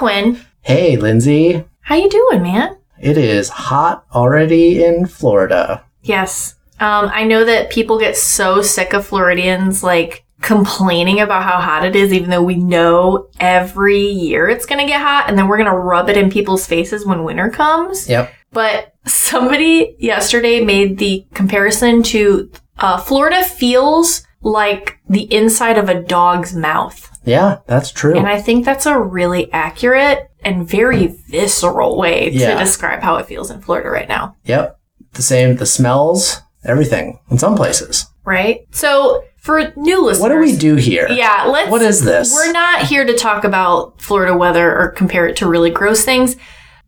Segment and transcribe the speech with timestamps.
[0.00, 1.66] Hey Quinn, Hey, Linsey.
[1.82, 2.74] how you doing, man?
[2.98, 5.84] It is hot already in Florida.
[6.02, 6.54] Yes.
[6.80, 11.84] Um, I know that people get so sick of Floridians like complaining about how hot
[11.84, 15.58] it is, even though we know every year it's gonna get hot, and then we're
[15.58, 18.08] gonna rub it in people's faces when winter comes.
[18.08, 18.32] Yep.
[18.52, 26.02] But somebody yesterday made the comparison to uh, Florida feels like the inside of a
[26.02, 27.06] dog's mouth.
[27.30, 28.16] Yeah, that's true.
[28.16, 32.54] And I think that's a really accurate and very visceral way Yeah.
[32.54, 34.34] to describe how it feels in Florida right now.
[34.44, 34.76] yep.
[35.14, 38.06] The same, the smells, everything in some places.
[38.24, 38.60] Right?
[38.70, 41.08] So, for new listeners, What do we do here?
[41.10, 41.70] Yeah, let's.
[41.70, 42.32] What is this?
[42.34, 46.36] We're not here to talk about Florida weather or compare it to really gross things.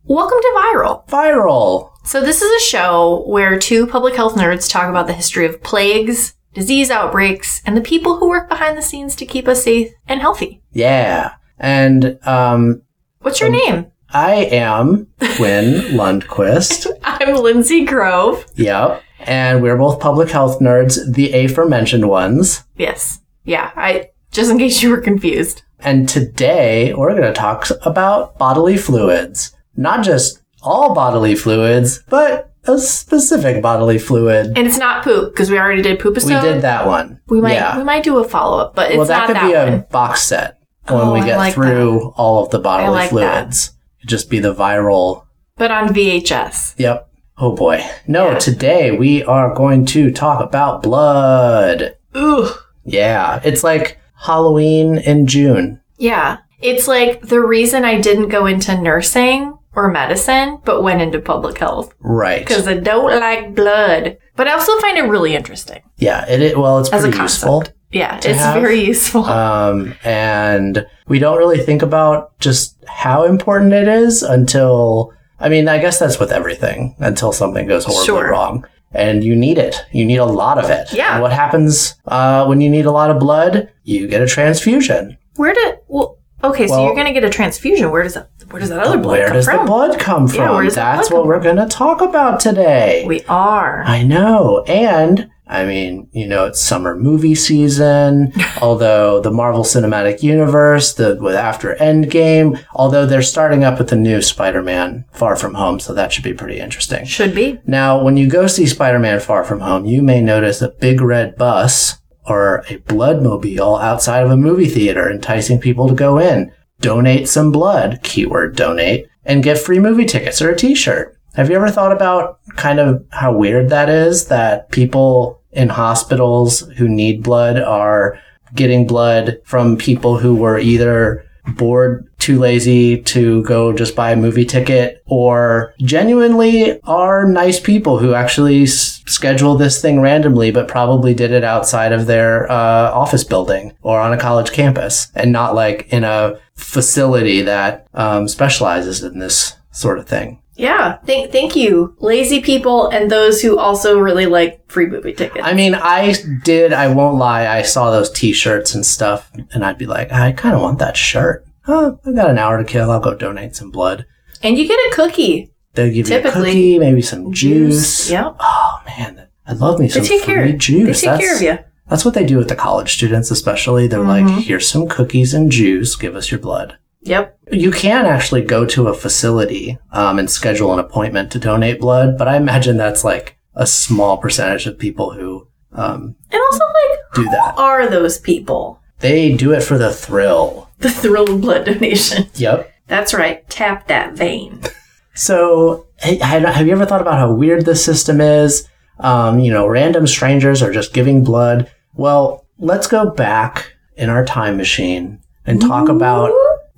[0.04, 1.08] Welcome to Viral.
[1.08, 1.90] Viral.
[2.04, 5.62] So, this is a show where two public health nerds talk about the history of
[5.62, 9.92] plagues, disease outbreaks, and the people who work behind the scenes to keep us safe
[10.06, 10.62] and healthy.
[10.72, 11.34] Yeah.
[11.58, 12.82] And um,
[13.20, 13.86] What's your name?
[14.10, 16.86] I am Quinn Lundquist.
[17.02, 18.44] I'm Linsey Grove.
[18.56, 19.02] Yep.
[19.20, 22.64] And we're both public health nerds, the aforementioned ones.
[22.76, 23.20] Yes.
[23.44, 25.62] Yeah, I just in case you were confused.
[25.80, 29.54] And today we're going to talk about bodily fluids.
[29.76, 34.56] Not just all bodily fluids, but a specific bodily fluid.
[34.56, 37.20] And it's not poop because we already did poop We did that one.
[37.28, 37.76] We might Yeah.
[37.78, 40.22] we might do a follow up, but it's well, that could that be a box
[40.24, 43.42] set when Oh, we get like through all of the bodily like that.
[43.44, 43.72] fluids.
[44.00, 45.24] It'd just be the viral.
[45.56, 46.74] But on VHS.
[46.78, 47.08] Yep.
[47.38, 47.84] Oh boy.
[48.06, 48.38] No, Yeah.
[48.38, 51.96] today we are going to talk about blood.
[52.14, 52.48] Ugh.
[52.84, 53.40] Yeah.
[53.44, 55.80] It's like Halloween in June.
[55.98, 56.38] Yeah.
[56.60, 61.58] It's like the reason I didn't go into nursing or medicine, but went into public
[61.58, 62.40] health Right.
[62.46, 64.18] because I don't like blood.
[64.36, 66.24] But I also find it really interesting Yeah.
[66.28, 67.42] It, it well, it's as a pretty concept.
[67.42, 67.64] useful.
[67.90, 68.54] Yeah, it's have.
[68.60, 69.24] very useful.
[69.42, 75.68] Um, and we don't really think about just how important it is until, I mean,
[75.68, 78.30] I guess that's with everything until something goes horribly Sure.
[78.30, 78.66] wrong.
[78.94, 79.76] And you need it.
[79.92, 80.92] You need a lot of it.
[80.92, 81.14] Yeah.
[81.14, 83.70] And what happens uh, when you need a lot of blood?
[83.84, 85.16] You get a transfusion.
[85.36, 86.18] Where did well?
[86.44, 87.90] Okay, so you're gonna get a transfusion.
[87.90, 88.30] Where does that?
[88.50, 89.58] Where does that other blood Where come does from?
[89.58, 90.36] the blood come from?
[90.36, 93.02] Yeah, where does That's what we're going to talk about today.
[93.06, 93.82] We are.
[93.84, 94.62] I know.
[94.66, 98.32] And I mean, you know, it's summer movie season.
[98.60, 103.96] although the Marvel Cinematic Universe, the with after Endgame, although they're starting up with the
[103.96, 107.04] new Spider-Man Far From Home, so that should be pretty interesting.
[107.06, 107.58] Should be.
[107.66, 111.36] Now, when you go see Spider-Man Far From Home, you may notice a big red
[111.36, 117.28] bus or a bloodmobile outside of a movie theater enticing people to go in, donate
[117.28, 121.16] some blood, keyword donate, and get free movie tickets or a t-shirt.
[121.34, 126.60] Have you ever thought about kind of how weird that is that people in hospitals
[126.76, 128.18] who need blood are
[128.54, 131.24] getting blood from people who were either
[131.56, 137.98] bored, too lazy to go just buy a movie ticket, or genuinely are nice people
[137.98, 142.90] who actually s- schedule this thing randomly, but probably did it outside of their uh,
[142.92, 148.28] office building or on a college campus and not like in a facility that um,
[148.28, 150.41] specializes in this sort of thing.
[150.62, 150.98] Yeah.
[151.04, 155.44] Thank thank you, lazy people, and those who also really like free movie tickets.
[155.44, 156.14] I mean, I
[156.44, 160.12] did, I won't lie, I saw those t shirts and stuff, and I'd be like,
[160.12, 161.44] I kind of want that shirt.
[161.62, 164.06] Huh, I've got an hour to kill, I'll go donate some blood.
[164.42, 165.52] and you get a cookie.
[165.74, 168.10] They'll give you a Typically, cookie, maybe some juice.
[168.10, 168.36] Yep.
[168.40, 170.52] Oh man, I love me They some take free care.
[170.52, 171.00] juice.
[171.00, 171.58] They take care that's, of you.
[171.88, 173.86] that's what they do with the college students, especially.
[173.88, 174.26] They're Mhm.
[174.36, 175.96] like, here's some cookies and juice.
[175.96, 176.76] Give us your blood.
[177.02, 177.38] Yep.
[177.52, 182.16] You can actually go to a facility um, and schedule an appointment to donate blood,
[182.16, 186.98] but I imagine that's like a small percentage of people who um, And also, like,
[187.14, 187.54] do that.
[187.56, 188.80] who are those people?
[189.00, 190.70] They do it for the thrill.
[190.78, 192.28] The thrill of blood donation.
[192.34, 192.70] Yep.
[192.86, 193.48] That's right.
[193.48, 194.60] Tap that vein.
[195.14, 198.66] So, have have you ever thought about how weird this system is?
[198.98, 201.70] Um, you know, random strangers are just giving blood.
[201.92, 206.32] Well, let's go back in our time machine and talk about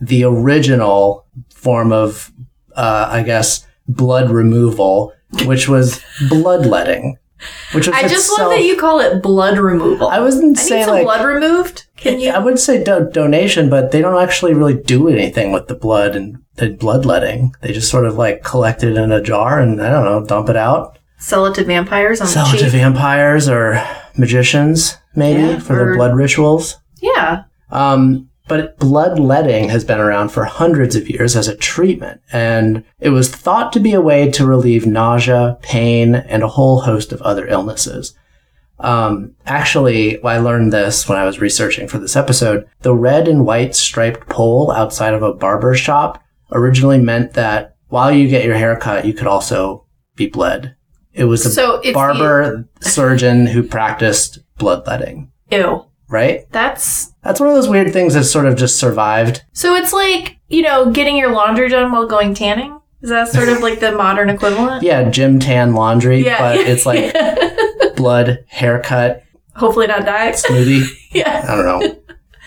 [0.06, 2.32] the original form of,
[2.76, 5.12] uh, I guess, blood removal,
[5.46, 7.18] which was bloodletting.
[7.72, 10.08] Which was I just itself- love that you call it blood removal.
[10.08, 11.86] I wasn't I say need some like blood removed.
[11.96, 12.30] Can you?
[12.30, 16.16] I would say do- donation, but they don't actually really do anything with the blood
[16.16, 17.54] and the bloodletting.
[17.60, 20.48] They just sort of like collect it in a jar and I don't know, dump
[20.48, 23.82] it out, Sell it to vampires on sell the it to vampires or
[24.16, 26.76] magicians, maybe Yeah, for or- their blood rituals.
[27.02, 27.44] yeah.
[27.70, 33.11] Um, but bloodletting has been around for hundreds of years as a treatment, and it
[33.11, 37.23] was thought to be a way to relieve nausea, pain, and a whole host of
[37.23, 38.14] other illnesses.
[38.81, 42.69] Um, actually, I learned this when I was researching for this episode.
[42.81, 48.11] The red and white striped pole outside of a barber shop originally meant that while
[48.12, 49.87] you get your hair cut, you could also
[50.17, 50.75] be bled.
[51.12, 56.44] It was a So barber surgeon who practiced bloodletting, ew, right?
[56.50, 59.43] that's That's one of those weird things that sort of just survived.
[59.53, 62.79] so it's like you know getting your laundry done while going tanning.
[63.03, 64.82] Is that sort of like the modern equivalent?
[64.91, 67.15] Yeah, gym tan laundry, yeah, but it's like
[67.97, 69.23] blood, haircut,
[69.56, 70.32] hopefully not die.
[70.32, 70.87] smoothie.
[71.12, 71.44] yeah.
[71.49, 71.99] I don't know.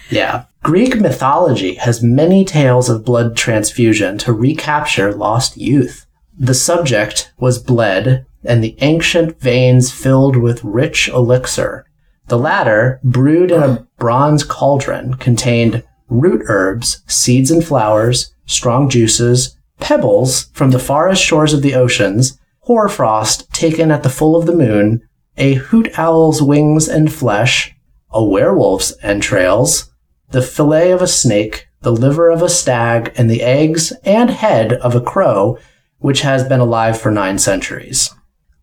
[0.09, 0.45] Yeah.
[0.63, 6.05] Greek mythology has many tales of blood transfusion to recapture lost youth.
[6.37, 11.85] The subject was bled, and the ancient veins filled with rich elixir.
[12.27, 19.57] The latter, brewed in a bronze cauldron, contained root herbs, seeds and flowers, strong juices,
[19.79, 24.55] pebbles from the farthest shores of the oceans, hoarfrost taken at the full of the
[24.55, 25.07] moon,
[25.37, 27.73] a hoot owl's wings and flesh,
[28.11, 29.91] a werewolf's entrails,
[30.31, 34.73] the fillet of a snake, the liver of a stag, and the eggs and head
[34.73, 35.57] of a crow,
[35.99, 38.13] which has been alive for nine centuries.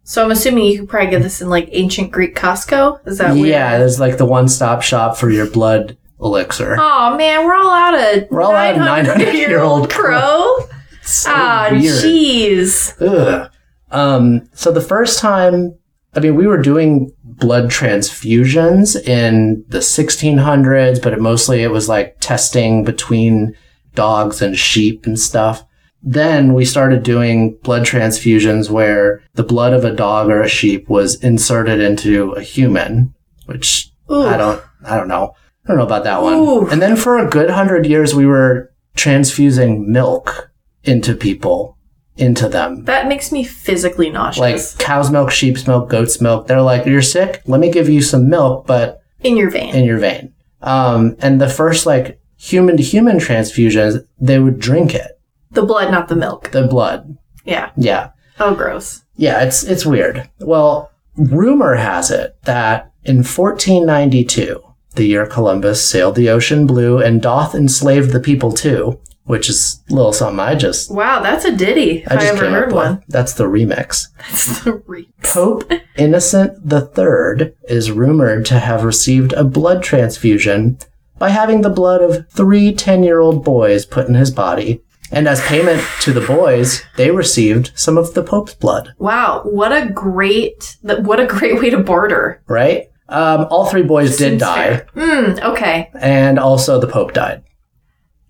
[0.07, 3.07] So I'm assuming you could probably get this in like ancient Greek Costco.
[3.07, 3.81] Is that what yeah, weird?
[3.81, 6.77] there's like the one-stop shop for your blood elixir.
[6.79, 10.57] Oh man, we're all out of We're all out of 900-year-old crow.
[11.07, 12.03] So Ah, weird.
[12.03, 13.43] jeez.
[13.91, 15.75] Um, so the first time,
[16.15, 21.91] I mean, we were doing blood transfusions in the 1600s, but it mostly it was
[21.91, 23.55] like testing between
[23.95, 25.65] dogs and sheep and stuff.
[26.07, 30.89] Then we started doing blood transfusions where the blood of a dog or a sheep
[30.89, 33.15] was inserted into a human,
[33.47, 34.23] which Ooh.
[34.23, 35.35] I don't, I don't know.
[35.65, 36.35] I don't know about that one.
[36.35, 36.69] Ooh.
[36.69, 40.51] And then for a good hundred years, we were transfusing milk
[40.83, 41.79] into people,
[42.17, 42.85] into them.
[42.85, 44.77] That makes me physically nauseous.
[44.77, 46.47] Like cow's milk, sheep's milk, goat's milk.
[46.47, 47.41] They're like, you're sick?
[47.47, 49.75] Let me give you some milk, but in your vein.
[49.75, 50.35] in your vein.
[50.61, 55.14] Um, and the first like human to human transfusions, they would drink it,
[55.55, 56.51] the blood, not the milk.
[56.51, 57.17] the blood.
[57.45, 57.71] Yeah.
[57.77, 58.11] Yeah.
[58.41, 59.03] Oh, gross.
[59.17, 60.29] Yeah, it's it's weird.
[60.41, 64.61] Well, rumor has it that in 1492,
[64.95, 69.83] the year Columbus sailed the ocean blue and doth enslaved the people too, which is
[69.91, 72.05] a little something I just Wow, that's a ditty.
[72.07, 72.97] I I, just ever heard one.
[72.97, 73.05] with.
[73.09, 74.09] That's the remix.
[74.19, 80.79] That's the re- Pope Innocent III is rumored to have received a blood transfusion
[81.19, 84.83] by having the blood of three 10 year old boys put in his body.
[85.11, 89.71] And as payment to the boys, they received some of the Pope's blood, Wow, what
[89.73, 92.43] a great what a great way to barter.
[92.49, 92.89] right?
[93.09, 94.83] Um, all three boys did die.
[94.97, 95.91] Mm, okay.
[96.01, 97.43] and also the Pope died.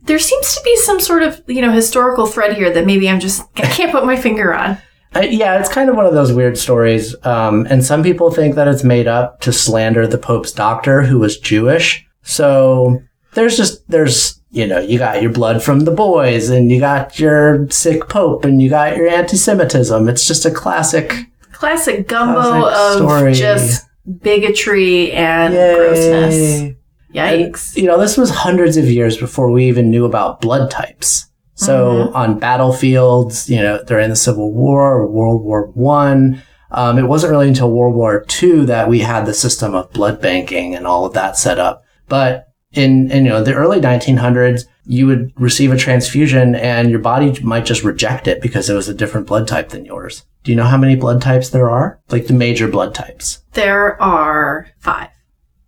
[0.03, 3.21] There seems to be some sort of, you know, historical thread here that maybe I'm
[3.21, 4.79] just I can't put my finger on.
[5.15, 7.15] I, yeah, it's kind of one of those weird stories.
[7.25, 11.21] Um, and some people think that it's made up to slander the Pope's doctor, who
[11.21, 12.05] was Jewish.
[12.23, 13.01] So
[13.35, 17.19] there's just, there's, you know, you got your blood from the boys, and you got
[17.19, 20.09] your sick Pope, and you got your anti Semitism.
[20.09, 21.13] It's just a classic.
[21.51, 23.35] Classic gumbo Classic of story.
[23.35, 23.87] just
[24.23, 25.75] bigotry and Yay.
[25.75, 26.61] grossness.
[26.61, 26.77] And,
[27.13, 27.77] Yikes.
[27.77, 31.27] you know, this was hundreds of years before we even knew about blood types.
[31.57, 37.05] So on battlefields, you know, during the Civil War or World War One, um, it
[37.05, 40.87] wasn't really until World War Two that we had the system of blood banking and
[40.87, 41.85] all of that set up.
[42.09, 46.99] But in, in you know the early 1900s, you would receive a transfusion and your
[47.01, 50.25] body might just reject it because it was a different blood type than yours.
[50.43, 52.01] Do you know how many blood types there are?
[52.11, 53.43] Like the major blood types?
[53.53, 55.09] There are five.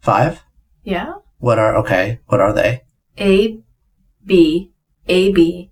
[0.00, 0.42] Five.
[0.84, 1.14] Yeah.
[1.38, 2.20] What are okay?
[2.26, 2.82] What are they?
[3.18, 3.58] A,
[4.24, 4.72] B,
[5.08, 5.70] A, B.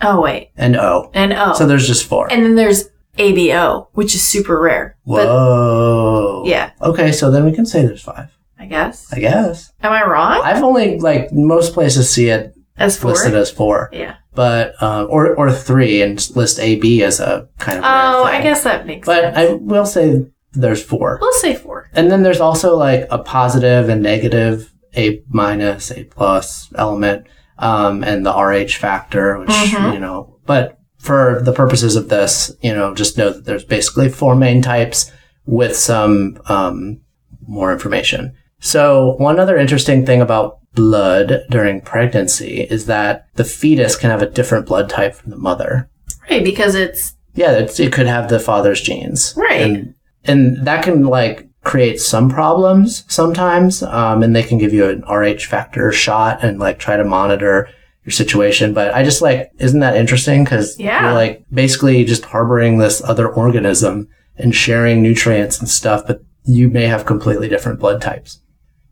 [0.00, 1.10] Oh wait, And O.
[1.14, 1.54] and O.
[1.54, 2.30] So there's just four.
[2.32, 2.88] and then there's
[3.18, 4.96] ABO, which is super rare.
[5.06, 6.42] But Whoa.
[6.46, 8.36] yeah, Okay, so then we can say there's five.
[8.62, 9.12] I guess.
[9.12, 9.72] I guess.
[9.82, 10.40] Am I wrong?
[10.44, 13.10] I've only like most places see it As four.
[13.10, 14.16] listed as four, yeah.
[14.34, 17.84] but um, or or three and list A B as a kind of.
[17.84, 18.24] Oh.
[18.24, 19.36] I guess that makes But sense.
[19.36, 21.88] I will say there's four, We'll say four.
[21.92, 27.26] and then there's also like a positive and negative A minus, A plus element,
[27.58, 29.94] um, and the RH factor, which Mhm.
[29.94, 30.36] you know.
[30.46, 34.62] But for the purposes of this, you know, just know that there's basically four main
[34.62, 35.10] types
[35.46, 37.00] with some um,
[37.48, 38.32] more information.
[38.62, 44.22] So one other interesting thing about blood during pregnancy is that the fetus can have
[44.22, 45.90] a different blood type from the mother.
[46.30, 49.34] Right, because it's Yeah, it's, it could have the father's genes.
[49.36, 49.60] Right.
[49.62, 53.82] And, and that can like create some problems sometimes.
[53.82, 57.68] Um, and they can give you an RH factor shot and like try to monitor
[58.04, 58.72] your situation.
[58.74, 60.44] But I just like, isn't that interesting?
[60.44, 61.02] Cause Yeah.
[61.04, 66.06] you're like basically just harboring this other organism and sharing nutrients and stuff.
[66.06, 68.38] But you may have completely different blood types.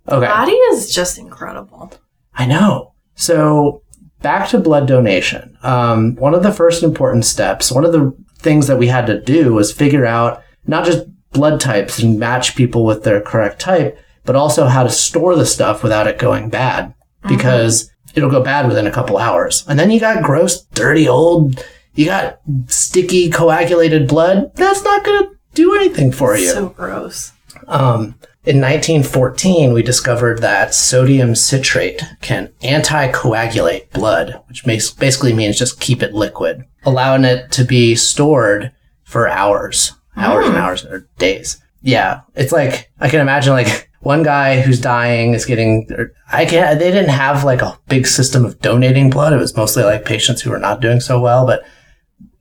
[0.09, 0.27] Okay.
[0.27, 1.93] Body is just incredible.
[2.35, 2.95] I know.
[3.15, 3.83] So
[4.23, 5.57] back to blood donation.
[5.63, 9.21] Um, one of the first important steps, one of the things that we had to
[9.21, 13.99] do was figure out not just blood types and match people with their correct type,
[14.25, 16.95] but also how to store the stuff without it going bad
[17.29, 19.65] because it'll go bad within a couple hours.
[19.69, 21.65] And then you got gross, dirty, old,
[21.95, 24.55] you got sticky, coagulated blood.
[24.55, 26.49] That's not going to do anything for you.
[26.49, 27.33] So gross.
[27.67, 28.15] Um,
[28.45, 36.03] in 1914, we discovered that sodium citrate can anticoagulate blood, which basically means just keep
[36.03, 40.61] it liquid, allowing it to be stored for hours, hours and hmm.
[40.61, 41.61] hours or days.
[41.83, 45.87] Yeah, it's like I can imagine like one guy who's dying is getting.
[45.91, 46.79] or I can't.
[46.79, 49.35] They didn't have like a big system of donating blood.
[49.35, 51.63] It was mostly like patients who were not doing so well, but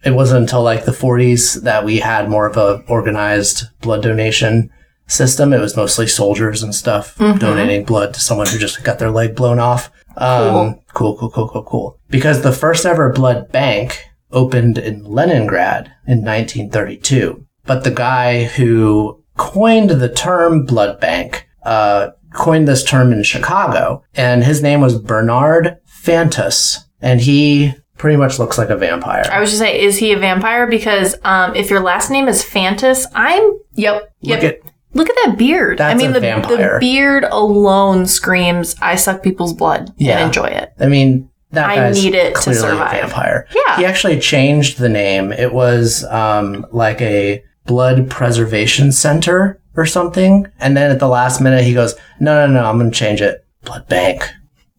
[0.06, 4.72] it wasn't until like the 40s that we had more of a organized blood donation
[5.10, 5.52] system.
[5.54, 9.36] It was mostly soldiers and stuff donating blood to someone who just got their leg
[9.36, 9.92] blown off.
[10.18, 12.00] Um, cool, cool, cool, cool, cool.
[12.10, 17.46] Because the first ever blood bank opened in Leningrad in 1932.
[17.66, 24.04] But the guy who coined the term blood bank, uh, coined this term in Chicago,
[24.16, 29.28] and his name was Bernard Fantus, and he pretty much looks like a vampire.
[29.32, 30.68] I was just say, is he a vampire?
[30.68, 34.42] Because um, if your last name is Fantus, I'm yep, yep.
[34.42, 35.80] Look at Look at that beard.
[35.82, 40.18] I mean, the, the beard alone screams, "I suck people's blood Yeah.
[40.18, 42.94] and enjoy it." I mean, that I need it to survive.
[42.96, 43.48] a vampire.
[43.56, 43.78] Yeah.
[43.78, 45.32] He actually changed the name.
[45.32, 50.48] It was um, like a blood preservation center or something.
[50.60, 53.22] And then at the last minute, he goes, "No, no, no, I'm going to change
[53.22, 53.46] it.
[53.64, 54.28] Blood bank."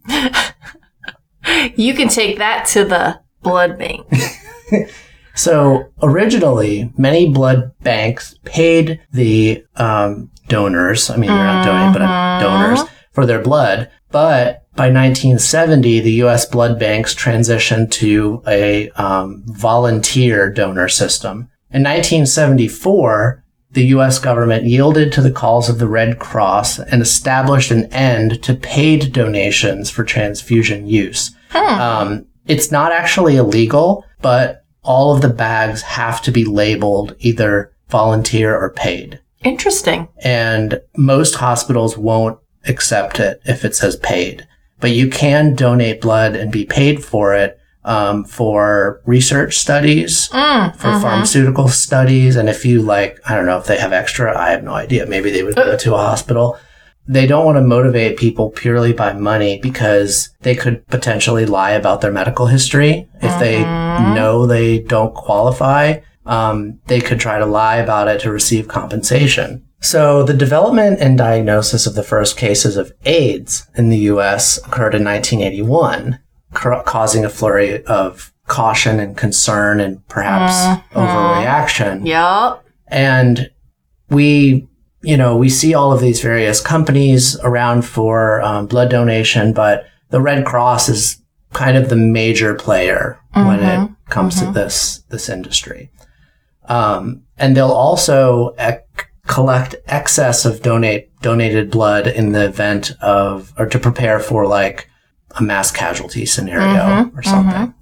[1.75, 4.07] You can take that to the blood bank.
[5.41, 11.09] So originally, many blood banks paid the um, donors.
[11.09, 12.81] I mean, they're not donating, but uh, donors
[13.13, 13.91] for their blood.
[14.11, 16.45] But by 1970, the U.S.
[16.45, 21.49] blood banks transitioned to a um, volunteer donor system.
[21.71, 24.19] In 1974, the U.S.
[24.19, 29.15] government yielded to the calls of the Red Cross and established an end to paid
[29.15, 31.35] donations for transfusion use.
[31.81, 37.73] Um, it's not actually illegal, but all of the bags have to be labeled either
[37.89, 39.21] volunteer or paid.
[39.45, 40.09] Interesting.
[40.23, 44.47] And most hospitals won't accept it if it says paid.
[44.81, 50.75] But you can donate blood and be paid for it um, for research studies, Mm,
[50.77, 52.37] for pharmaceutical studies.
[52.37, 55.07] And if you like, I don't know if they have extra, I have no idea.
[55.07, 56.59] Maybe they would go to a hospital.
[57.11, 62.01] They don't want to motivate people purely by money because they could potentially lie about
[62.01, 63.09] their medical history.
[63.21, 63.65] If they
[64.15, 69.67] know they don't qualify, um, they could try to lie about it to receive compensation.
[69.81, 74.59] So the development and diagnosis of the first cases of AIDS in the U.S.
[74.59, 76.21] occurred in 1981,
[76.53, 80.53] ca- causing a flurry of caution and concern and perhaps
[80.93, 82.07] overreaction.
[82.07, 82.65] Yup.
[82.89, 83.51] And
[84.11, 84.69] we,
[85.03, 89.87] you know, we see all of these various companies around for um, blood donation, but
[90.11, 95.29] the Red Cross is kind of the major player when it comes to this this
[95.29, 95.91] industry.
[96.69, 103.53] Um, and they'll also ec- collect excess of donate donated blood in the event of
[103.59, 104.89] or to prepare for like
[105.39, 107.75] a mass casualty scenario or something.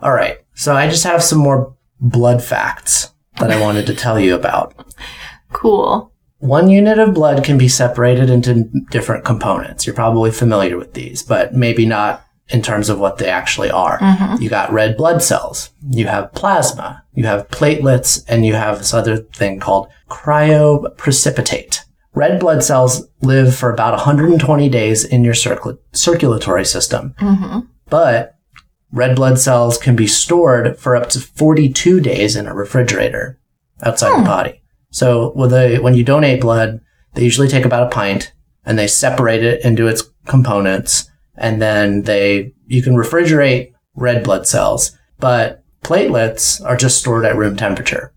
[0.00, 0.38] All right.
[0.54, 4.74] So I just have some more blood facts that I wanted to tell you about.
[5.52, 6.11] Cool.
[6.42, 9.86] One unit of blood can be separated into different components.
[9.86, 14.00] You're probably familiar with these, but maybe not in terms of what they actually are.
[14.00, 14.42] Mm-hmm.
[14.42, 18.92] You got red blood cells, you have plasma, you have platelets, and you have this
[18.92, 21.78] other thing called cryoprecipitate.
[22.12, 27.60] Red blood cells live for about 120 days in your circul- circulatory system, mm-hmm.
[27.88, 28.36] but
[28.90, 33.38] red blood cells can be stored for up to 42 days in a refrigerator
[33.80, 34.24] outside the hmm.
[34.24, 34.61] body.
[34.92, 36.80] So with a, when you donate blood,
[37.14, 38.32] they usually take about a pint
[38.64, 44.46] and they separate it into its components and then they, you can refrigerate red blood
[44.46, 48.12] cells, but platelets are just stored at room temperature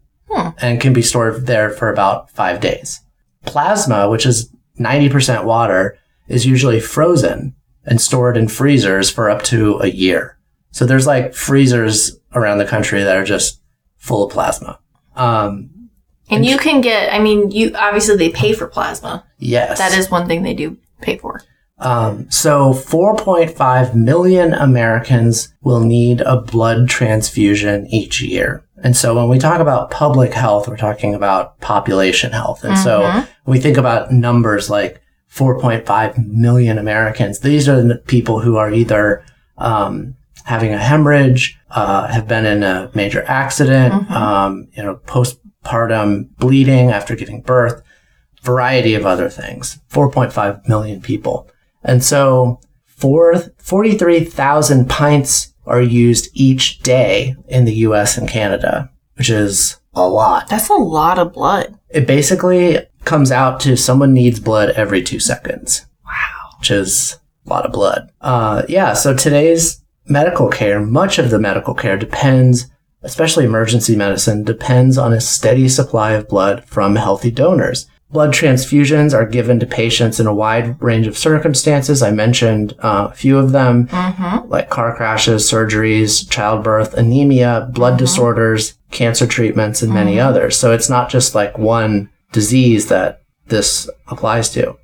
[0.61, 3.01] and can be stored there for about five days.
[3.45, 7.55] Plasma, which is 90% water, is usually frozen
[7.85, 10.37] and stored in freezers for up to a year.
[10.71, 13.61] So there's like freezers around the country that are just
[13.97, 14.79] full of plasma.
[15.15, 15.69] Um,
[16.29, 19.23] And you can get, I mean, you obviously they pay for plasma.
[19.37, 19.77] yes.
[19.77, 21.41] That is one thing they do pay for.
[21.77, 28.63] Um, so 4.5 million Americans will need a blood transfusion each year.
[28.83, 32.63] And so when we talk about public health, we're talking about population health.
[32.63, 33.27] And so Mhm.
[33.43, 38.71] when we think about numbers like 4.5 million Americans, these are the people who are
[38.71, 39.23] either
[39.57, 44.11] um, having a hemorrhage, uh, have been in a major accident, Mhm.
[44.11, 44.95] um, you know,
[45.65, 47.81] postpartum bleeding after giving birth,
[48.41, 49.79] variety of other things.
[49.91, 51.49] 4.5 million people.
[51.83, 59.29] And so four, 43,000 pints are used each day in the US and Canada, which
[59.29, 60.47] is a lot.
[60.49, 61.77] That's a lot of blood.
[61.89, 66.57] It basically comes out to someone needs blood every two seconds, Wow.
[66.59, 68.11] which is a lot of blood.
[68.21, 72.67] Uh, yeah, so today's medical care, much of the medical care depends,
[73.05, 77.87] especially emergency medicine, depends on a steady supply of blood from healthy donors.
[78.11, 82.01] Blood transfusions are given to patients in a wide range of circumstances.
[82.03, 84.49] I mentioned uh, a few of them Mm-hmm.
[84.49, 87.99] like car crashes, surgeries, childbirth, anemia, blood Mhm.
[87.99, 90.25] disorders, cancer treatments, and many Mhm.
[90.25, 90.55] others.
[90.57, 94.75] So it's not just like one disease that this applies to.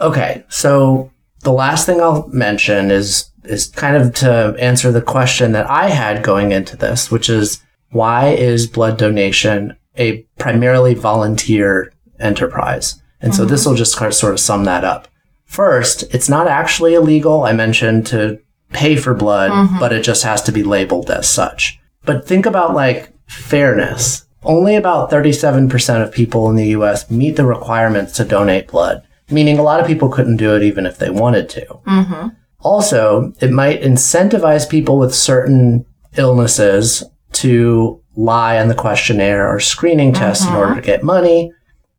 [0.00, 1.10] Okay, so
[1.42, 5.88] the last thing I'll mention is is kind of to answer the question that I
[5.88, 13.00] had going into this, which is why is blood donation a primarily volunteer enterprise?
[13.20, 15.08] And so this will just sort of sum that up.
[15.44, 17.42] First, it's not actually illegal.
[17.44, 18.38] I mentioned to
[18.72, 19.80] pay for blood, Mhm.
[19.80, 21.78] but it just has to be labeled as such.
[22.06, 24.24] But think about like fairness.
[24.42, 29.58] Only about 37% of people in the US meet the requirements to donate blood, meaning
[29.58, 31.66] a lot of people couldn't do it even if they wanted to.
[31.86, 32.28] Mm-hmm.
[32.60, 35.84] Also, it might incentivize people with certain
[36.16, 37.04] illnesses
[37.40, 40.56] to lie on the questionnaire or screening test in Mhm.
[40.58, 41.52] order to get money,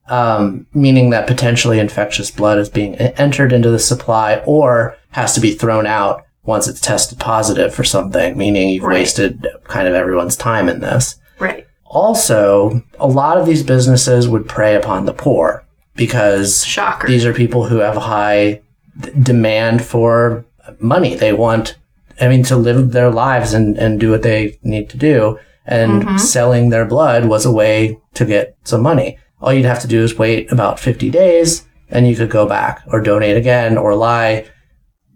[0.09, 5.39] um, meaning that potentially infectious blood is being entered into the supply or has to
[5.39, 8.95] be thrown out once it's tested positive for something, meaning you've Right.
[8.99, 11.15] wasted kind of everyone's time in this.
[11.39, 11.65] Right.
[11.85, 15.63] Also, a lot of these businesses would prey upon the poor
[15.95, 17.07] because Shocker.
[17.07, 18.61] these are people who have high
[18.99, 20.45] d- demand for
[20.79, 21.15] money.
[21.15, 21.75] They want,
[22.21, 25.39] I mean, to live their lives and, and do what they need to do.
[25.65, 26.19] And Mhm.
[26.19, 29.17] selling their blood was a way to get some money.
[29.41, 32.81] All you'd have to do is wait about 50 days and you could go back
[32.87, 34.45] or donate again or lie,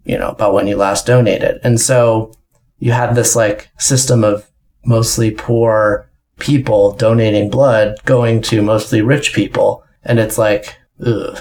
[0.03, 1.59] you know, about when you last donated.
[1.63, 2.31] And so
[2.79, 4.45] you had this like system of
[4.83, 6.07] mostly poor
[6.39, 9.83] people donating blood going to mostly rich people.
[10.03, 11.39] And it's like, ugh,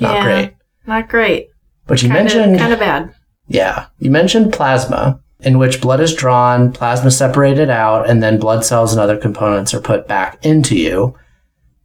[0.00, 0.22] not Yeah.
[0.24, 0.52] great.
[0.86, 1.48] Not great.
[1.86, 3.10] But you Kinda, mentioned, kind of bad.
[3.48, 8.64] Yeah, you mentioned plasma, in which blood is drawn, plasma separated out, and then blood
[8.64, 11.14] cells and other components are put back into you.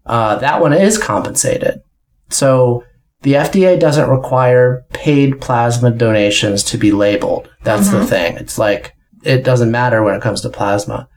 [0.05, 1.81] Uh, that one is compensated.
[2.29, 2.83] So
[3.21, 7.49] the FDA doesn't require paid plasma donations to be labeled.
[7.63, 8.07] That's the Mhm.
[8.07, 8.37] thing.
[8.37, 8.93] It's like
[9.23, 11.07] it doesn't matter when it comes to plasma.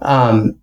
[0.00, 0.54] Um,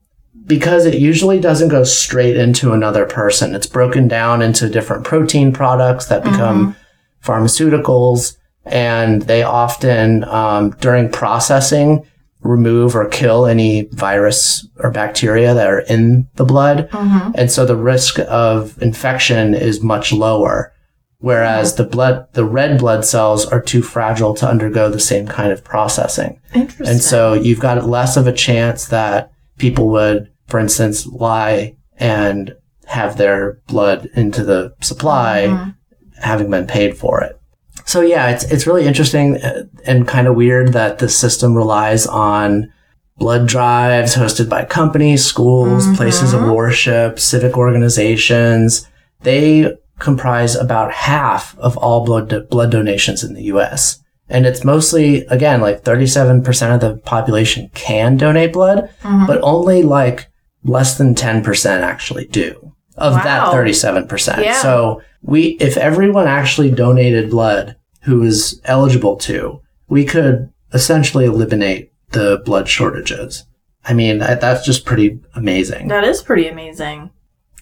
[0.47, 3.53] because it usually doesn't go straight into another person.
[3.53, 6.75] It's broken down into different protein products that become
[7.23, 8.35] pharmaceuticals,
[8.69, 12.05] and they often, um, during processing,
[12.41, 16.89] remove or kill any virus or bacteria that are in the blood.
[16.91, 17.31] Mm-hmm.
[17.35, 20.73] And so the risk of infection is much lower.
[21.21, 25.51] Whereas the blood, the red blood cells are too fragile to undergo the same kind
[25.51, 26.39] of processing.
[26.55, 26.87] Interesting.
[26.87, 32.55] And so you've got less of a chance that people would, for instance, lie and
[32.85, 35.75] have their blood into the supply Mhm.
[36.21, 37.38] having been paid for it.
[37.85, 42.05] So yeah, it's it's really interesting uh, and kind of weird that the system relies
[42.07, 42.71] on
[43.17, 45.97] blood drives hosted by companies, schools, Mhm.
[45.97, 48.87] places of worship, civic organizations.
[49.23, 53.99] They comprise about half of all blood do- blood donations in the US.
[54.29, 59.27] And it's mostly again like 37% of the population can donate blood, Mhm.
[59.27, 60.27] but only like
[60.63, 62.68] less than 10% actually do
[62.99, 64.43] of that 37%.
[64.43, 64.61] Yeah.
[64.61, 71.91] So we, if everyone actually donated blood who was eligible to, we could essentially eliminate
[72.11, 73.45] the blood shortages.
[73.85, 75.87] I mean, that's just pretty amazing.
[75.87, 77.09] That is pretty amazing.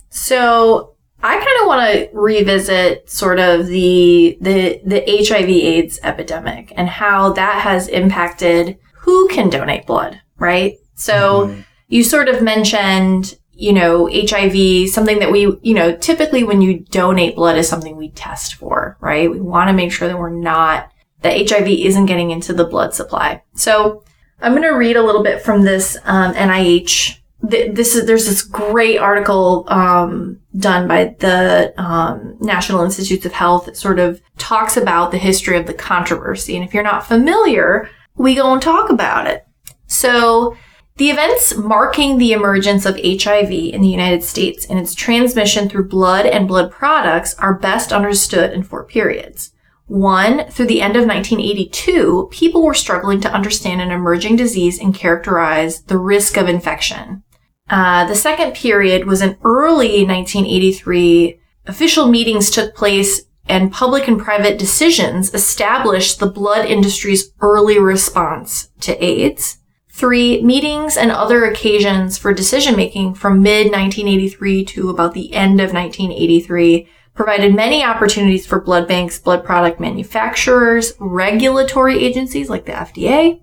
[0.09, 6.87] So I kind of want to revisit sort of the the the HIV/AIDS epidemic and
[6.87, 10.73] how that has impacted who can donate blood, right?
[10.95, 11.65] So Mhm.
[11.87, 16.79] you sort of mentioned, you know, HIV, something that we, you know, typically when you
[16.91, 19.29] donate blood is something we test for, right?
[19.29, 20.91] We want to make sure that we're not,
[21.21, 23.41] that HIV isn't getting into the blood supply.
[23.55, 24.03] So
[24.41, 27.17] I'm going to read a little bit from this um, NIH.
[27.49, 33.31] Th- This is there's this great article um, done by the um, National Institutes of
[33.33, 36.55] Health that sort of talks about the history of the controversy.
[36.55, 39.45] And if you're not familiar, we go and talk about it.
[39.87, 40.55] So
[40.97, 45.89] The events marking the emergence of HIV in the United States and its transmission through
[45.89, 49.53] blood and blood products are best understood in four periods.
[49.85, 54.93] One, through the end of 1982, people were struggling to understand an emerging disease and
[54.93, 57.23] characterize the risk of infection.
[57.69, 61.39] Uh, the second period was in early 1983.
[61.67, 68.69] Official meetings took place and public and private decisions established the blood industry's early response
[68.81, 69.59] to AIDS.
[69.97, 75.59] Three, meetings and other occasions for decision making from mid 1983 to about the end
[75.59, 82.73] of 1983 provided many opportunities for blood banks, blood product manufacturers, regulatory agencies like the
[82.73, 83.41] FDA,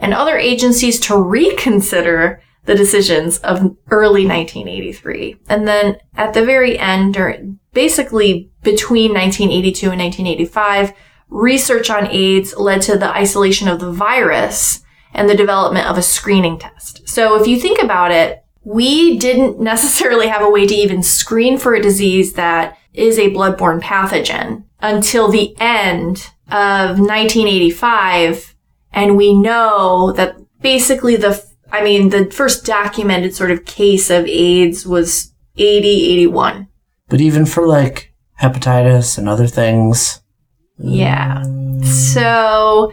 [0.00, 5.36] and other agencies to reconsider the decisions of early 1983.
[5.48, 10.92] And then at the very end, during, basically between 1982 and 1985,
[11.28, 14.82] research on AIDS led to the isolation of the virus
[15.16, 17.08] and the development of a screening test.
[17.08, 21.58] So if you think about it, we didn't necessarily have a way to even screen
[21.58, 28.54] for a disease that is a bloodborne pathogen until the end of 1985.
[28.92, 34.26] And we know that basically the, I mean, the first documented sort of case of
[34.26, 36.68] AIDS was 80, 81.
[37.08, 40.20] But even for like hepatitis and other things.
[40.78, 41.42] Yeah.
[41.44, 41.84] Mm.
[41.84, 42.92] So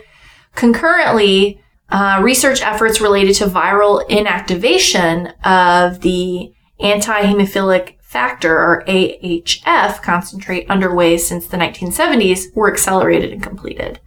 [0.56, 1.63] concurrently,
[1.94, 11.20] uh, research efforts related to viral inactivation of the anti-hemophilic factor or AHF concentrate underway
[11.20, 14.00] since the 1970s were accelerated and completed.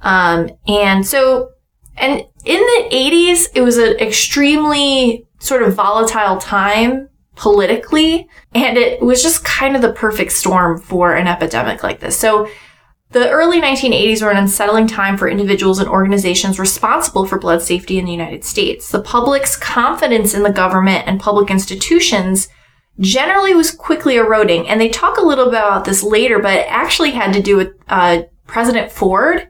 [0.00, 1.50] Um, and so,
[1.98, 9.02] and in the 80s, it was an extremely sort of volatile time politically, and it
[9.02, 12.16] was just kind of the perfect storm for an epidemic like this.
[12.16, 12.48] So
[13.18, 17.98] the early 1980s were an unsettling time for individuals and organizations responsible for blood safety
[17.98, 18.90] in the United States.
[18.90, 22.48] The public's confidence in the government and public institutions
[23.00, 24.68] generally was quickly eroding.
[24.68, 27.56] And they talk a little bit about this later, but it actually had to do
[27.56, 29.48] with uh, President Ford.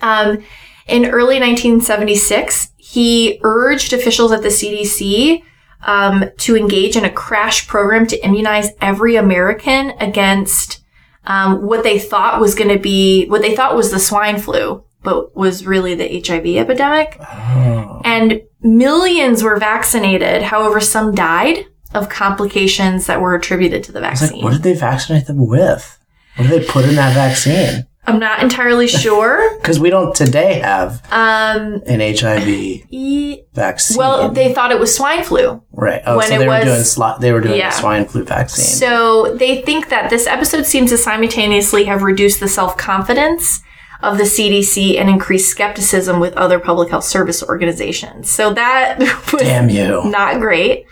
[0.00, 0.44] Um,
[0.88, 5.42] in early 1976, he urged officials at the CDC
[5.86, 10.83] um, to engage in a crash program to immunize every American against
[11.26, 14.84] um, what they thought was going to be what they thought was the swine flu,
[15.02, 17.16] but was really the HIV epidemic.
[17.20, 18.02] Oh.
[18.04, 20.42] And millions were vaccinated.
[20.42, 24.32] However, some died of complications that were attributed to the vaccine.
[24.32, 25.98] Like, what did they vaccinate them with?
[26.36, 27.86] What did they put in that vaccine?
[28.06, 29.58] I'm not entirely sure.
[29.64, 33.96] Because we don't today have um, an HIV e- vaccine.
[33.96, 35.62] Well, they thought it was swine flu.
[35.72, 36.02] Right.
[36.04, 37.70] Oh, when so they, were doing sli- they were doing yeah.
[37.70, 38.64] swine flu vaccine.
[38.64, 43.62] So they think that this episode seems to simultaneously have reduced the self confidence
[44.02, 48.30] of the CDC and increased skepticism with other public health service organizations.
[48.30, 48.98] So that
[49.32, 50.04] was Damn you.
[50.04, 50.84] not great.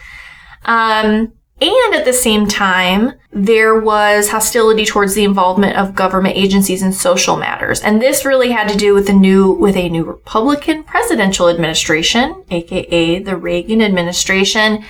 [0.65, 1.33] Um,
[1.69, 6.93] and at the same time, there was hostility towards the involvement of government agencies in
[6.93, 7.81] social matters.
[7.81, 12.45] And this really had to do with the new, with a new Republican presidential administration,
[12.51, 14.85] aka the Reagan administration.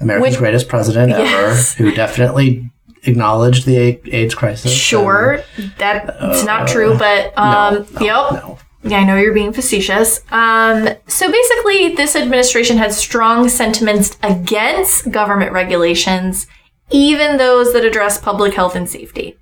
[0.00, 1.74] America's which, greatest president yes.
[1.78, 2.70] ever, who definitely
[3.04, 4.72] acknowledged the AIDS crisis.
[4.72, 8.42] Sure, and, that's uh, not true, but um, no, no, yep.
[8.42, 8.58] No.
[8.84, 10.20] Yeah, I know you're being facetious.
[10.30, 16.46] Um, so basically, this administration had strong sentiments against government regulations,
[16.90, 19.38] even those that address public health and safety.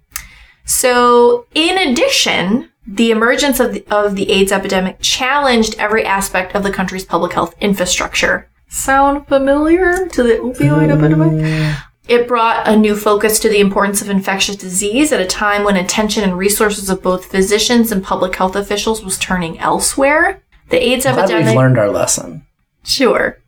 [0.64, 6.62] So, in addition, the emergence of the, of the AIDS epidemic challenged every aspect of
[6.62, 8.48] the country's public health infrastructure.
[8.68, 11.76] Sound familiar to the opioid epidemic?
[12.08, 15.76] It brought a new focus to the importance of infectious disease at a time when
[15.76, 20.42] attention and resources of both physicians and public health officials was turning elsewhere.
[20.70, 21.46] The AIDS I'm epidemic.
[21.46, 22.44] We've learned our lesson.
[22.82, 23.38] Sure.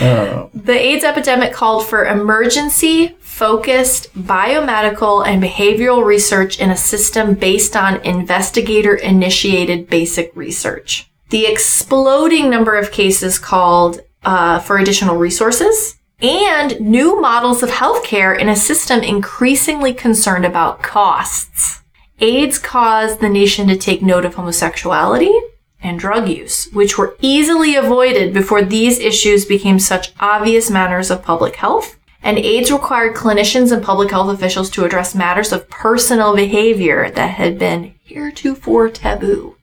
[0.00, 0.50] Oh.
[0.52, 7.74] The AIDS epidemic called for emergency, focused biomedical and behavioral research in a system based
[7.74, 11.10] on investigator initiated basic research.
[11.30, 18.38] The exploding number of cases called uh, for additional resources and new models of healthcare
[18.38, 21.82] in a system increasingly concerned about costs.
[22.20, 25.34] AIDS caused the nation to take note of homosexuality
[25.82, 31.24] and drug use, which were easily avoided before these issues became such obvious matters of
[31.24, 31.98] public health.
[32.22, 37.30] And AIDS required clinicians and public health officials to address matters of personal behavior that
[37.30, 39.56] had been heretofore taboo.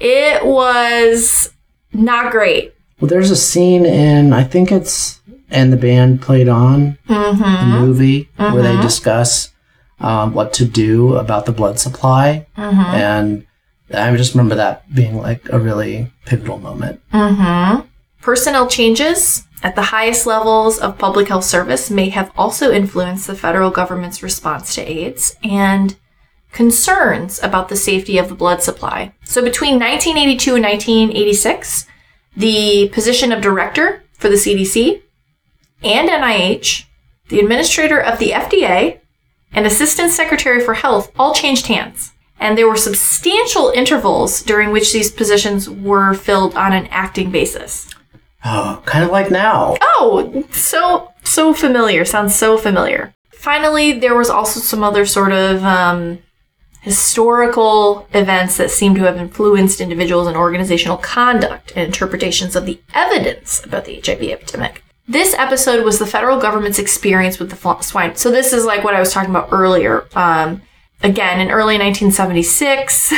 [0.00, 1.52] It was
[1.92, 2.74] not great.
[2.98, 7.70] Well, there's a scene in, I think it's and the band played on mm-hmm.
[7.70, 8.54] the movie mm-hmm.
[8.54, 8.82] where they mm-hmm.
[8.82, 9.52] discuss
[10.00, 12.46] um, what to do about the blood supply.
[12.56, 12.80] Mm-hmm.
[12.80, 13.46] And
[13.92, 17.00] I just remember that being like a really pivotal moment.
[17.12, 17.86] Mm-hmm.
[18.20, 23.34] Personnel changes at the highest levels of public health service may have also influenced the
[23.34, 25.96] federal government's response to AIDS and
[26.52, 29.12] concerns about the safety of the blood supply.
[29.24, 31.86] So between 1982 and 1986,
[32.36, 35.02] the position of director for the CDC
[35.82, 36.84] and NIH,
[37.28, 39.00] the administrator of the FDA,
[39.52, 42.12] and assistant secretary for health all changed hands.
[42.38, 47.88] And there were substantial intervals during which these positions were filled on an acting basis.
[48.44, 49.76] Oh, kind of like now.
[49.80, 52.04] Oh, so so familiar.
[52.04, 53.14] Sounds so familiar.
[53.30, 56.18] Finally, there was also some other sort of um,
[56.82, 62.80] historical events that seem to have influenced individuals and organizational conduct and interpretations of the
[62.94, 64.84] evidence about the HIV epidemic.
[65.08, 68.16] This episode was the federal government's experience with the swine.
[68.16, 70.06] So this is like what I was talking about earlier.
[70.16, 70.62] Um,
[71.02, 73.14] again, in early 1976,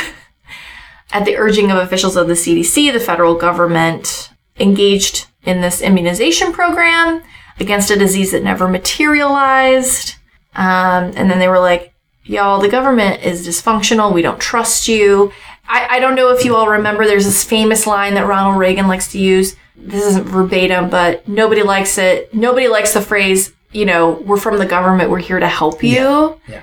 [1.11, 6.51] at the urging of officials of the CDC, the federal government engaged in this immunization
[6.51, 7.23] program
[7.59, 10.15] against a disease that never materialized.
[10.55, 14.13] Um, and then they were like, y'all, the government is dysfunctional.
[14.13, 15.31] We don't trust you.
[15.67, 18.87] I, I don't know if you all remember, there's this famous line that Ronald Reagan
[18.87, 19.55] likes to use.
[19.81, 22.33] This isn't verbatim, but nobody likes it.
[22.33, 25.95] Nobody likes the phrase, you know, we're from the government, we're here to help you.
[25.95, 26.33] Yeah.
[26.47, 26.61] yeah.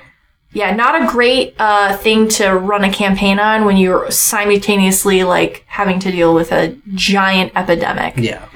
[0.52, 5.64] Yeah, not a great uh, thing to run a campaign on when you're simultaneously like
[5.66, 8.14] having to deal with a giant epidemic.
[8.16, 8.48] Yeah.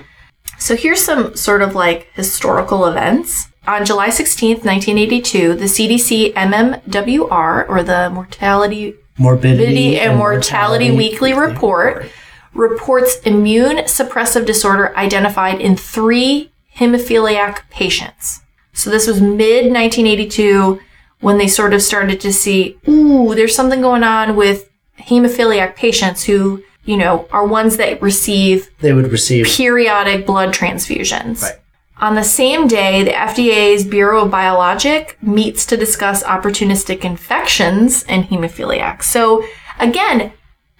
[0.58, 3.48] So here's some sort of like historical events.
[3.66, 11.32] On July 16th, 1982, the CDC MMWR, or the Mortality, Morbidity and, Mortality, Mortality Weekly,
[11.34, 12.12] Weekly Report, Report,
[12.54, 18.40] reports immune suppressive disorder identified in three hemophiliac patients.
[18.72, 20.80] So this was mid 1982
[21.20, 26.24] when they sort of started to see, ooh, there's something going on with hemophiliac patients
[26.24, 31.42] who, you know, are ones that receive they would receive periodic blood transfusions.
[31.42, 31.58] Right.
[31.98, 38.24] On the same day, the FDA's Bureau of Biologic meets to discuss opportunistic infections in
[38.24, 39.02] hemophiliacs.
[39.02, 39.44] So
[39.78, 40.32] again,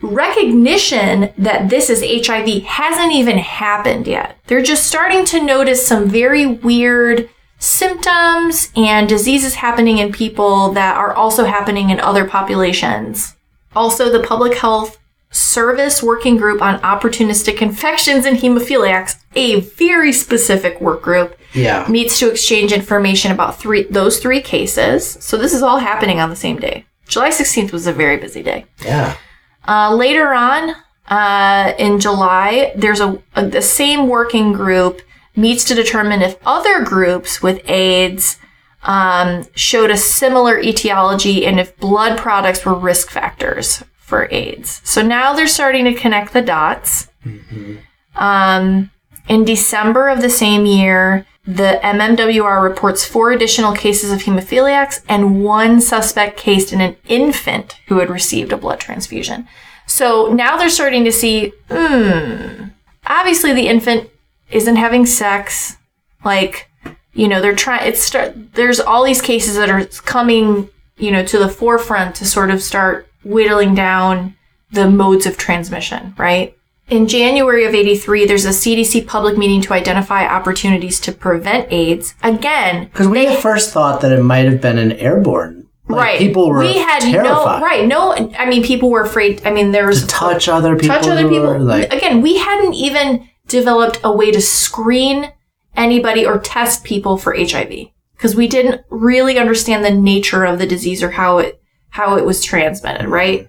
[0.03, 4.39] recognition that this is HIV hasn't even happened yet.
[4.47, 10.97] They're just starting to notice some very weird symptoms and diseases happening in people that
[10.97, 13.37] are also happening in other populations.
[13.77, 14.99] Also, the Public Health
[15.31, 21.87] Service Working Group on Opportunistic Infections and Hemophiliacs, a very specific work group, yeah.
[21.89, 25.07] meets to exchange information about three those three cases.
[25.21, 26.87] So this is all happening on the same day.
[27.07, 28.65] July 16th was a very busy day.
[28.85, 29.17] Yeah.
[29.66, 30.75] Uh, later on,
[31.09, 35.03] uh, in July, there's a, a the same working group
[35.37, 38.38] meets to determine if other groups with AIDS
[38.83, 44.81] um, showed a similar etiology and if blood products were risk factors for AIDS.
[44.85, 47.09] So now they're starting to connect the dots.
[47.25, 47.77] Mm-hmm.
[48.16, 48.90] Um,
[49.31, 55.45] in December of the same year, the MMWR reports four additional cases of hemophiliacs and
[55.45, 59.47] one suspect case in an infant who had received a blood transfusion.
[59.87, 62.64] So now they're starting to see, hmm,
[63.07, 64.11] obviously the infant
[64.51, 65.77] isn't having sex.
[66.25, 66.69] Like,
[67.14, 71.25] you know, they're trying, it's start, there's all these cases that are coming, you know,
[71.25, 74.35] to the forefront to sort of start whittling down
[74.73, 76.57] the modes of transmission, right?
[76.90, 82.14] In January of 83, there's a CDC public meeting to identify opportunities to prevent AIDS.
[82.22, 85.68] Again, because we at first thought that it might have been an airborne.
[85.88, 86.18] Like right.
[86.18, 87.61] People were we had terrified.
[87.61, 87.87] no right.
[87.87, 89.44] No, I mean people were afraid.
[89.44, 90.96] I mean there was to touch other people.
[90.96, 91.59] Touch other people.
[91.61, 95.33] Like, Again, we hadn't even developed a way to screen
[95.76, 100.66] anybody or test people for HIV because we didn't really understand the nature of the
[100.66, 103.48] disease or how it how it was transmitted, right?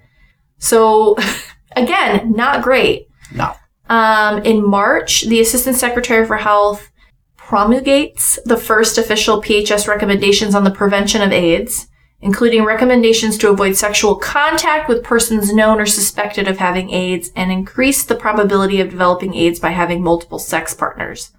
[0.58, 1.18] So
[1.76, 3.08] again, not great.
[3.34, 3.54] No.
[3.90, 6.92] Um, in March, the Assistant Secretary for Health
[7.36, 11.88] promulgates the first official PHS recommendations on the prevention of AIDS
[12.22, 17.52] including recommendations to avoid sexual contact with persons known or suspected of having AIDS and
[17.52, 21.32] increase the probability of developing AIDS by having multiple sex partners.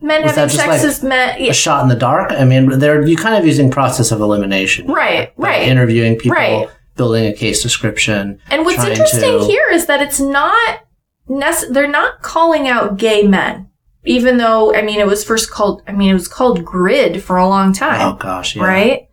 [0.00, 1.40] Men Was having sex like is men.
[1.40, 1.50] Yeah.
[1.50, 2.32] A shot in the dark.
[2.32, 5.32] I mean, they're you kind of using process of elimination, right?
[5.36, 5.68] Right.
[5.68, 6.68] Interviewing people, right.
[6.96, 8.40] building a case description.
[8.50, 9.44] And what's interesting to...
[9.44, 10.80] here is that it's not
[11.26, 13.70] they're not calling out gay men,
[14.04, 15.82] even though I mean it was first called.
[15.86, 18.00] I mean it was called GRID for a long time.
[18.00, 18.64] Oh gosh, yeah.
[18.64, 19.08] right?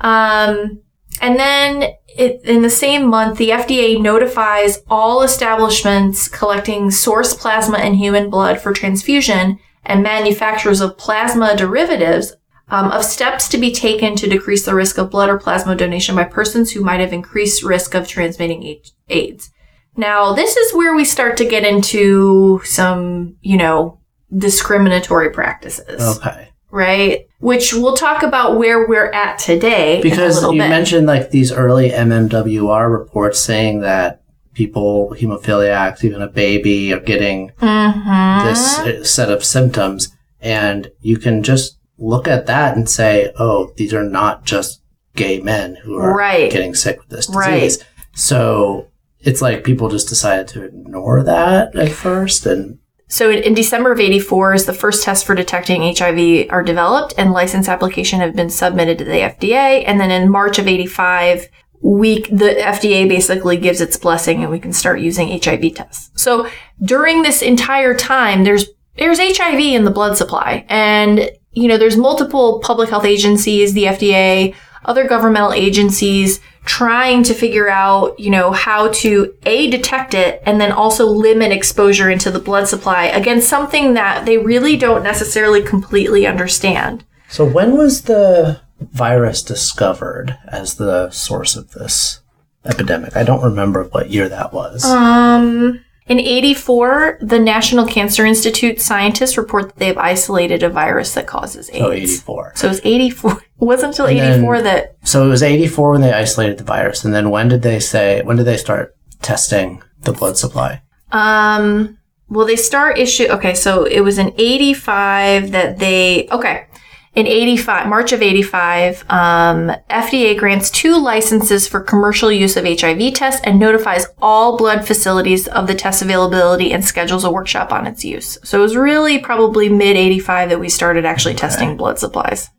[0.00, 0.80] Um,
[1.20, 7.78] and then it, in the same month, the FDA notifies all establishments collecting source plasma
[7.78, 12.34] and human blood for transfusion and manufacturers of plasma derivatives
[12.68, 16.16] um, of steps to be taken to decrease the risk of blood or plasma donation
[16.16, 19.50] by persons who might have increased risk of transmitting AIDS.
[19.96, 23.98] Now, this is where we start to get into some, you know,
[24.36, 26.48] discriminatory practices, Okay.
[26.70, 27.26] right?
[27.38, 30.68] Which we'll talk about where we're at today Because you bit.
[30.68, 34.22] mentioned like these early MMWR reports saying that
[34.54, 38.44] people, hemophiliacs, even a baby, are getting Mhm.
[38.44, 40.08] this uh, set of symptoms.
[40.40, 44.80] And you can just look at that and say, oh, these are not just
[45.16, 46.50] gay men who are Right.
[46.50, 47.36] getting sick with this disease.
[47.36, 47.78] Right.
[48.14, 48.86] So
[49.24, 52.46] it's like people just decided to ignore that at first.
[52.46, 57.14] And So in, December of 84 is the first test for detecting HIV are developed
[57.16, 59.84] and license application have been submitted to the FDA.
[59.86, 61.48] And then in March of 85,
[61.80, 66.10] we, the FDA basically gives its blessing and we can start using HIV tests.
[66.22, 66.48] So
[66.82, 71.96] during this entire time, there's, there's HIV in the blood supply and, you know, there's
[71.96, 78.50] multiple public health agencies, the FDA, other governmental agencies trying to figure out, you know,
[78.52, 83.48] how to A, detect it and then also limit exposure into the blood supply against
[83.48, 87.04] something that they really don't necessarily completely understand.
[87.28, 92.20] so when was the virus discovered as the source of this
[92.64, 93.16] epidemic?
[93.16, 94.84] I don't remember what year that was.
[94.84, 101.26] Um, in 84, the National Cancer Institute scientists report that they've isolated a virus that
[101.26, 101.82] causes AIDS.
[101.82, 102.52] oh, 84.
[102.56, 103.42] So it's 84.
[103.54, 106.64] It wasn't until And then- 84 that So it was 84 when they isolated the
[106.64, 107.04] virus.
[107.04, 110.82] And then when did they say, when did they start testing the blood supply?
[111.12, 111.96] Um,
[112.28, 113.26] well, they start issue.
[113.30, 116.28] Okay, so it was in '85 that they.
[116.30, 116.66] Okay,
[117.14, 123.14] in '85, March of '85, um, FDA grants two licenses for commercial use of HIV
[123.14, 127.86] tests and notifies all blood facilities of the test availability and schedules a workshop on
[127.86, 128.38] its use.
[128.42, 132.50] So it was really probably mid '85 that we started actually testing blood supplies.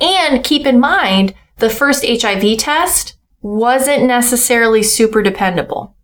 [0.00, 5.96] And keep in mind, the first HIV test wasn't necessarily super dependable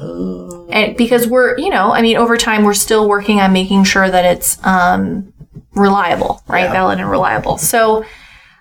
[0.00, 4.08] and because we're you know i mean over time we're still working on making sure
[4.10, 5.29] that it's um
[5.74, 6.72] reliable right Yeah.
[6.72, 8.04] valid and reliable so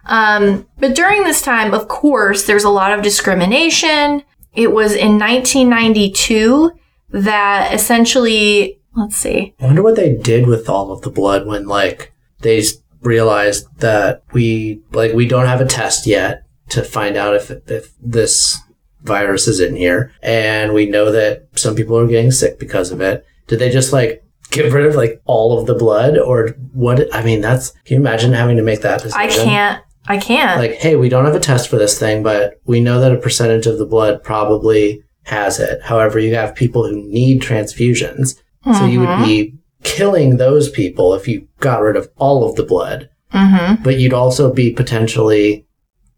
[0.05, 5.17] um but during this time of course there's a lot of discrimination it was in
[5.19, 6.71] 1992
[7.11, 11.67] that essentially let's see I wonder what they did with all of the blood when,
[11.67, 12.63] like, they
[13.01, 17.93] realized that we, like, we don't have a test yet to find out if, if
[18.01, 18.57] this
[19.03, 20.11] virus is in here.
[20.21, 23.25] And we know that some people are getting sick because of it.
[23.47, 26.17] Did they just, like, get rid of, like, all of the blood?
[26.17, 27.13] Or what?
[27.13, 29.21] I mean, that's, can you imagine having to make that decision?
[29.21, 32.59] i can't i can't like, hey, we don't have a test for this thing, but
[32.65, 35.81] we know that a percentage of the blood probably has it.
[35.83, 38.39] However, you have people who need transfusions.
[38.77, 42.63] So you would be killing those people if you got rid of all of the
[42.63, 43.81] blood, mm-hmm.
[43.81, 45.65] but you'd also be potentially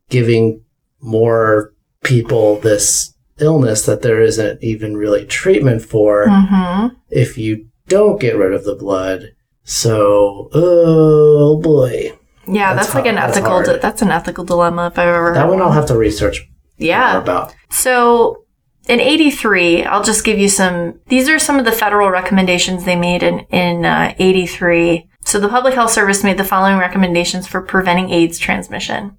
[0.09, 0.61] giving
[0.99, 6.95] more people this illness that there isn't even really treatment for Mm-hmm.
[7.09, 9.19] if you don't get rid of the blood.
[9.63, 12.17] So, oh boy.
[12.47, 13.81] yeah That's that's, like an that's ethical hard.
[13.81, 15.67] that's an ethical dilemma if i've ever That heard one one.
[15.67, 16.37] I'll have to research
[16.77, 17.53] yeah more about.
[17.69, 18.45] So
[18.87, 22.95] in 83, I'll just give you some, these are some of the federal recommendations they
[22.95, 25.07] made in, in uh, 83.
[25.23, 29.17] So the Public Health Service made the following recommendations for preventing AIDS transmission.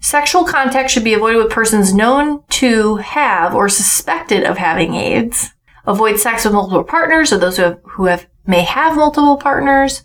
[0.00, 5.52] Sexual contact should be avoided with persons known to have or suspected of having AIDS.
[5.86, 10.02] Avoid sex with multiple partners or those who have, who have may have multiple partners.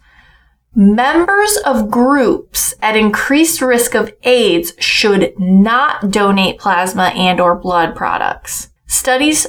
[0.73, 7.95] Members of groups at increased risk of AIDS should not donate plasma and or blood
[7.95, 8.69] products.
[8.87, 9.47] Studies,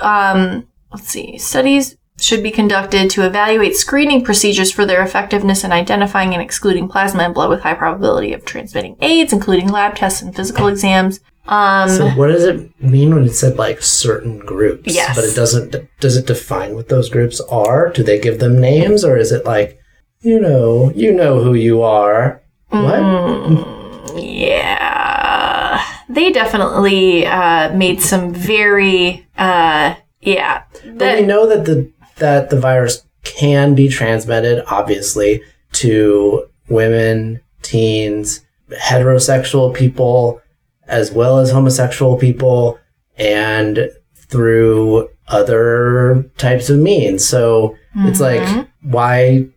[0.00, 5.72] um, let's see, studies should be conducted to evaluate screening procedures for their effectiveness in
[5.72, 10.22] identifying and excluding plasma and blood with high probability of transmitting AIDS, including lab tests
[10.22, 11.20] and physical exams.
[11.46, 14.94] Um, So what does it mean when it said like certain groups?
[14.94, 15.14] Yes.
[15.14, 17.90] But it doesn't does it define what those groups are?
[17.90, 19.78] Do they give them names or is it like
[20.24, 22.40] you know, you know who you are?
[22.70, 22.94] What?
[22.94, 30.62] Mm, yeah, they definitely uh, made some very, uh, yeah.
[30.94, 35.42] But we know that the that the virus can be transmitted, obviously,
[35.72, 38.40] to women, teens,
[38.72, 40.40] heterosexual people,
[40.86, 42.78] as well as homosexual people,
[43.16, 47.24] and through other types of means.
[47.24, 49.48] So it's like why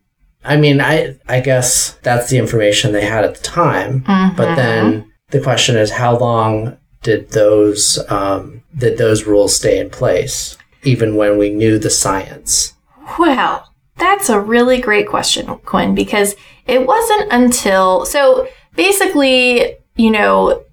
[0.47, 4.03] I mean, I I guess that's the information they had at the time.
[4.35, 9.89] But then the question is, how long did those um, did those rules stay in
[9.89, 12.73] place, even when we knew the science?
[13.19, 20.63] Well, that's a really great question, Quinn, because it wasn't until so basically, you know,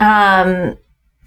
[0.00, 0.76] um,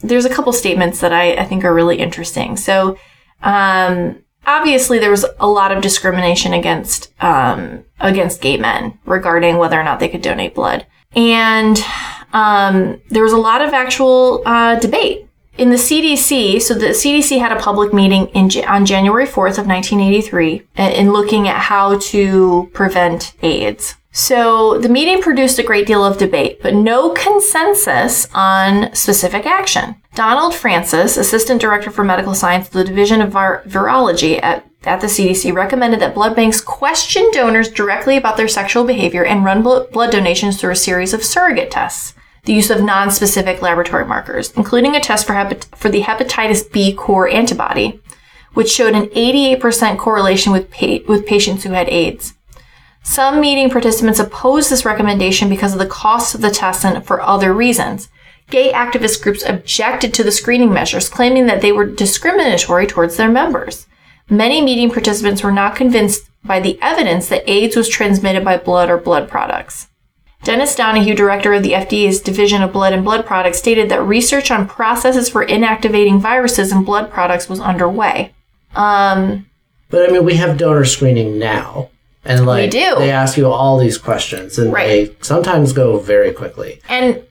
[0.02, 2.58] there's a couple statements that I, I think are really interesting.
[2.58, 2.98] So
[3.42, 9.80] um, obviously there was a lot of discrimination against um, against gay men regarding whether
[9.80, 11.80] or not they could donate blood, and
[12.34, 16.62] um, there was a lot of actual uh, debate in the CDC.
[16.62, 21.14] So the CDC had a public meeting in on January fourth of 1983 uh, in
[21.14, 23.96] looking at how to prevent AIDS.
[24.16, 29.96] So the meeting produced a great deal of debate, but no consensus on specific action.
[30.14, 35.08] Donald Francis, Assistant Director for Medical Science, the Division of Vir- Virology at, at the
[35.08, 39.86] CDC, recommended that blood banks question donors directly about their sexual behavior and run bl-
[39.92, 42.14] blood donations through a series of surrogate tests.
[42.46, 46.94] The use of non-specific laboratory markers, including a test for, hepat- for the hepatitis B
[46.94, 48.00] core antibody,
[48.54, 52.36] which showed an 88% correlation with, pa- with patients who had AIDS.
[53.04, 57.22] Some meeting participants opposed this recommendation because of the cost of the test and for
[57.22, 58.10] other reasons.
[58.50, 63.30] Gay activist groups objected to the screening measures, claiming that they were discriminatory towards their
[63.30, 63.88] members.
[64.30, 68.90] Many meeting participants were not convinced by the evidence that AIDS was transmitted by blood
[68.90, 69.88] or blood products.
[70.44, 74.52] Dennis Donahue, director of the FDA's Division of Blood and Blood Products, stated that research
[74.52, 78.34] on processes for inactivating viruses in blood products was underway.
[78.76, 79.48] Um,
[79.90, 81.90] But I mean, we have donor screening now.
[82.26, 82.96] And like do.
[82.98, 84.88] they ask you all these questions and Right.
[84.88, 86.82] they sometimes go very quickly.
[86.88, 87.22] And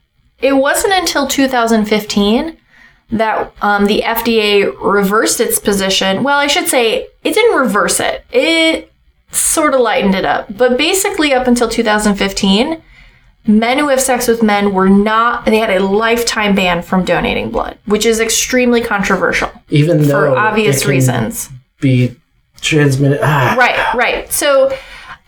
[0.41, 2.57] it wasn't until 2015
[3.13, 6.23] that um, the FDA reversed its position.
[6.23, 8.25] Well, I should say it didn't reverse it.
[8.33, 8.93] It
[9.31, 10.57] sort of lightened it up.
[10.57, 12.83] But basically, up until 2015,
[13.47, 17.51] men who have sex with men were not, they had a lifetime ban from donating
[17.51, 21.51] blood, which is extremely controversial Even though for obvious reasons.
[21.81, 22.15] Be
[22.63, 23.21] transmitted.
[23.23, 24.33] Ah, Right, right.
[24.33, 24.75] So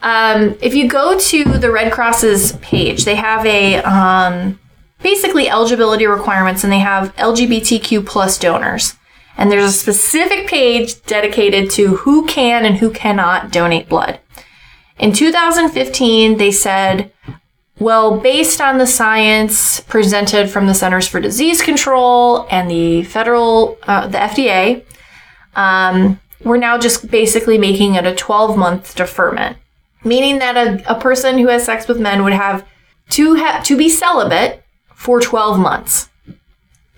[0.03, 4.59] um, if you go to the Red Cross's page, they have a um,
[5.03, 8.95] basically eligibility requirements and they have LGBTQ plus donors.
[9.37, 14.21] And there's a specific page dedicated to who can and who cannot donate blood.
[14.99, 17.13] In 2015, they said,
[17.81, 23.77] well, based on the science presented from the Centers for Disease Control and the federal,
[23.83, 24.85] uh, the FDA,
[25.57, 29.57] um, we're now just basically making it a 12 month deferment,
[30.05, 32.67] meaning that a, a person who has sex with men would have
[33.11, 34.63] to ha- to be celibate
[34.95, 36.09] for 12 months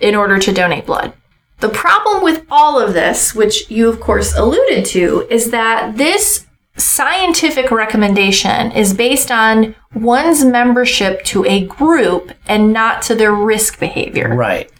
[0.00, 1.12] in order to donate blood.
[1.60, 6.46] The problem with all of this, which you of course alluded to, is that this
[6.76, 13.80] scientific recommendation is based on one's membership to a group and not to their risk
[13.80, 14.70] behavior Right.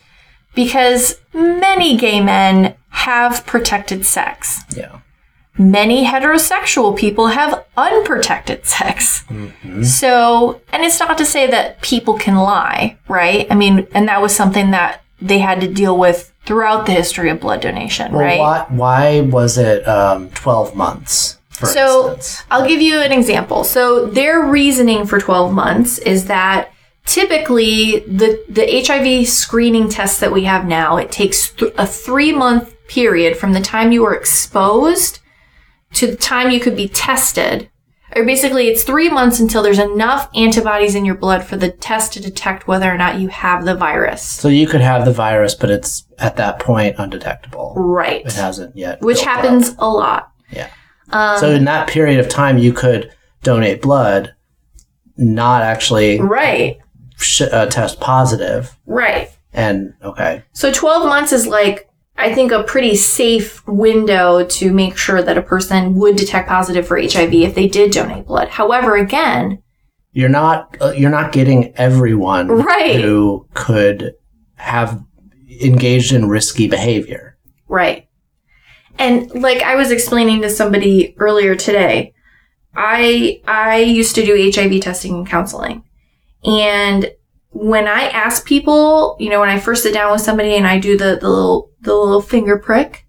[0.57, 4.63] Because many gay men have protected sex.
[4.77, 4.99] Yeah.
[5.59, 9.25] Many heterosexual people have unprotected sex.
[9.83, 13.47] So, and it's not to say that people can lie, right?
[13.51, 17.31] I mean, and that was something that they had to deal with throughout the history
[17.31, 18.39] of blood donation, Well, right?
[18.39, 22.45] why, why was it um, 12 months, for So instance?
[22.51, 23.65] I'll give you an example.
[23.65, 26.71] So their reasoning for 12 months is that
[27.07, 32.33] typically the, the HIV screening test that we have now, it takes th- a three
[32.33, 35.21] month period from the time you were exposed
[35.95, 37.71] to the time you could be tested.
[38.15, 42.13] Or basically it's three months until there's enough antibodies in your blood for the test
[42.13, 44.23] to detect whether or not you have the virus.
[44.23, 47.75] So you could have the virus, but it's at that point undetectable.
[47.77, 48.25] Right.
[48.25, 49.01] It hasn't yet.
[49.03, 49.35] Which built up.
[49.37, 50.33] happens a lot.
[50.51, 50.71] Yeah.
[51.11, 54.35] Um, so in that period of time, you could donate blood,
[55.17, 56.79] not actually right.
[57.17, 59.31] Sh- uh, test positive, Right.
[59.53, 64.97] and okay, So 12 months is like, I think, a pretty safe window to make
[64.97, 68.49] sure that a person would detect positive for HIV if they did donate blood.
[68.49, 69.63] However, again,
[70.13, 73.01] you're not uh, you're not getting everyone Right.
[73.03, 74.15] who could
[74.55, 75.03] have
[75.61, 77.37] engaged in risky behavior.
[77.69, 78.05] right.
[78.99, 82.15] And like I was explaining to somebody earlier today,
[82.75, 85.83] I I used to do HIV testing and counseling.
[86.47, 87.11] And
[87.51, 90.79] when I ask people, you know, when I first sit down with somebody and I
[90.79, 93.07] do the, the little the little finger prick,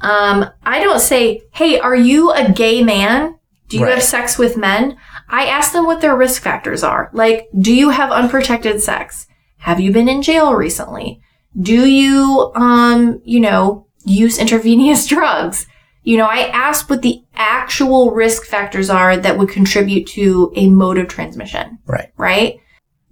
[0.00, 3.36] um, I don't say, "Hey, are you a gay man?
[3.68, 3.94] Do you Right.
[3.94, 4.96] have sex with men?"
[5.28, 7.10] I ask them what their risk factors are.
[7.12, 9.26] Like, do you have unprotected sex?
[9.58, 11.20] Have you been in jail recently?
[11.58, 15.66] Do you, um, you know, use intravenous drugs?
[16.04, 20.68] You know, I ask what the actual risk factors are that would contribute to a
[20.68, 22.10] mode of transmission Right.
[22.16, 22.60] right?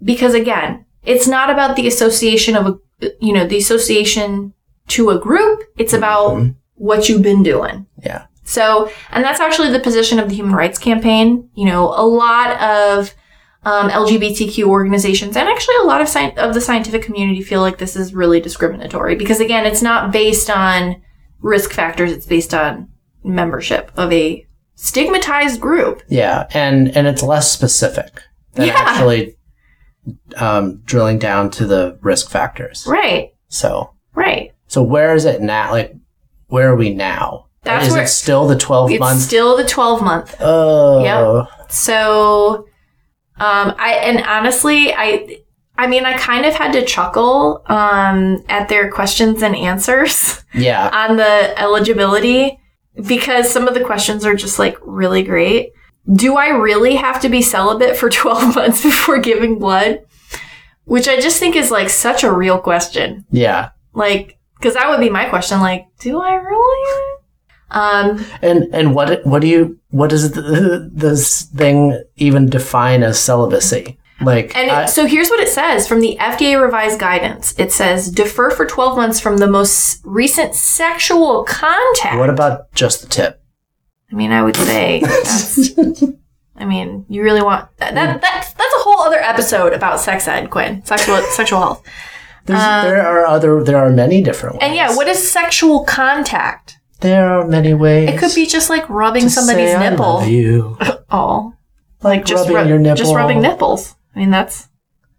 [0.03, 4.53] Because again, it's not about the association of a, you know, the association
[4.89, 5.63] to a group.
[5.77, 6.55] It's about Mhm.
[6.75, 7.85] what you've been doing.
[8.03, 8.23] Yeah.
[8.43, 11.49] So, and that's actually the position of the Human Rights Campaign.
[11.55, 13.13] You know, a lot of
[13.65, 17.77] um, LGBTQ organizations and actually a lot of sci- of the scientific community feel like
[17.77, 20.97] this is really discriminatory because again, it's not based on
[21.43, 22.11] risk factors.
[22.11, 22.89] It's based on
[23.23, 26.01] membership of a stigmatized group.
[26.07, 28.21] Yeah, and and it's less specific
[28.53, 28.73] than Yeah.
[28.75, 29.35] actually
[30.37, 32.85] um, drilling down to the risk factors.
[32.87, 33.33] Right.
[33.49, 34.51] So Right.
[34.67, 35.71] so where is it now?
[35.71, 35.93] Like
[36.47, 37.45] where are we now?
[37.63, 39.23] That's is where- it still the twelve It's months?
[39.23, 40.35] still the 12 month.
[40.41, 41.47] Oh, Yep.
[41.71, 42.67] So,
[43.39, 45.39] um, I, and honestly, I,
[45.77, 50.89] I mean, I kind of had to chuckle, um, at their questions and answers yeah.
[50.93, 52.59] on the eligibility
[53.07, 55.71] because some of the questions are just like really great.
[56.11, 60.05] Do I really have to be celibate for 12 months before giving blood?
[60.85, 63.25] Which I just think is like such a real question.
[63.31, 63.69] Yeah.
[63.93, 65.59] Like, cause that would be my question.
[65.61, 67.19] Like, do I really?
[67.71, 73.19] Um, And and what what do you what does th- this thing even define as
[73.19, 73.97] celibacy?
[74.21, 77.53] Like And I- so here's what it says from the FDA revised guidance.
[77.57, 82.17] It says defer for 12 months from the most recent sexual contact.
[82.19, 83.41] what about just the tip?
[84.11, 85.01] I mean, I would say
[86.55, 90.27] I mean, you really want that, that that's that's a whole other episode about sex
[90.27, 90.85] ed, Quinn.
[90.85, 91.83] Sexual sexual health.
[92.45, 94.63] There's, there are other there are many different ways.
[94.63, 96.77] Um, And yeah, what is sexual contact?
[96.99, 98.09] there are many ways.
[98.09, 100.05] It could be just like rubbing somebody's say I nipple.
[100.05, 100.77] love you.
[101.11, 101.53] Oh,
[102.01, 103.95] Like, just rubbing rub- your nipple just rubbing nipples.
[104.15, 104.67] I mean, that's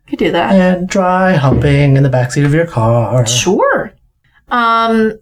[0.06, 0.52] you could do that.
[0.52, 3.26] and dry humping in the backseat of your car.
[3.26, 3.92] Sure.
[4.48, 5.18] Um,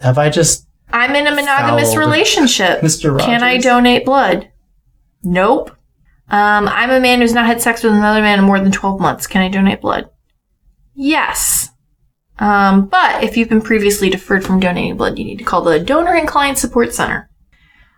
[0.00, 1.98] Have I just I'm in a monogamous Fouled.
[2.06, 2.80] relationship.
[2.80, 3.10] Mr.
[3.12, 3.26] Rogers?
[3.26, 4.50] Can I donate blood?
[5.22, 5.70] Nope.
[6.28, 9.00] Um, I'm a man who's not had sex with another man in more than 12
[9.00, 9.26] months.
[9.26, 10.08] Can I donate blood?
[10.94, 11.70] Yes.
[12.38, 15.78] Um, but if you've been previously deferred from donating blood, you need to call the
[15.78, 17.30] Donor and Client Support Center.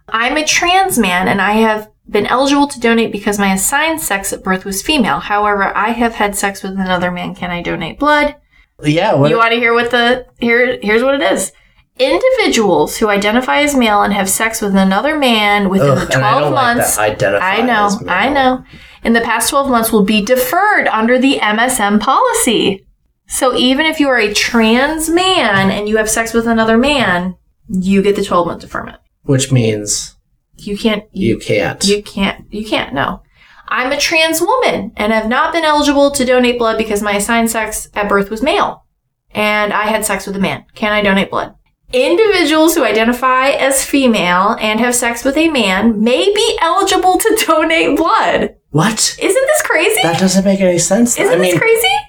[0.09, 4.33] I'm a trans man and I have been eligible to donate because my assigned sex
[4.33, 5.21] at birth was female.
[5.21, 7.35] However, I have had sex with another man.
[7.35, 8.37] Can I donate blood?
[8.83, 11.53] Yeah, what you want to hear what the here here's what it is
[11.99, 16.25] individuals who identify as male and have sex with another man within Ugh, the and
[16.25, 18.65] I 12 don't like months that identify i know i know
[19.03, 22.85] in the past 12 months will be deferred under the msm policy
[23.27, 27.35] so even if you are a trans man and you have sex with another man
[27.69, 30.16] you get the 12 month deferment which means
[30.57, 31.85] you can't you can't.
[31.85, 32.53] you can't.
[32.53, 32.95] You can't.
[32.95, 33.23] No.
[33.69, 37.51] I'm a trans woman and have not been eligible to donate blood because my assigned
[37.51, 38.85] sex at birth was male,
[39.33, 40.65] and I had sex with a man.
[40.75, 41.55] Can I donate blood?
[41.93, 47.45] Individuals who identify as female and have sex with a man may be eligible to
[47.47, 48.57] donate blood.
[48.71, 49.17] what?
[49.21, 50.03] Isn't this crazy?
[50.03, 51.19] That doesn't make any sense.
[51.19, 51.61] Isn't I mean, this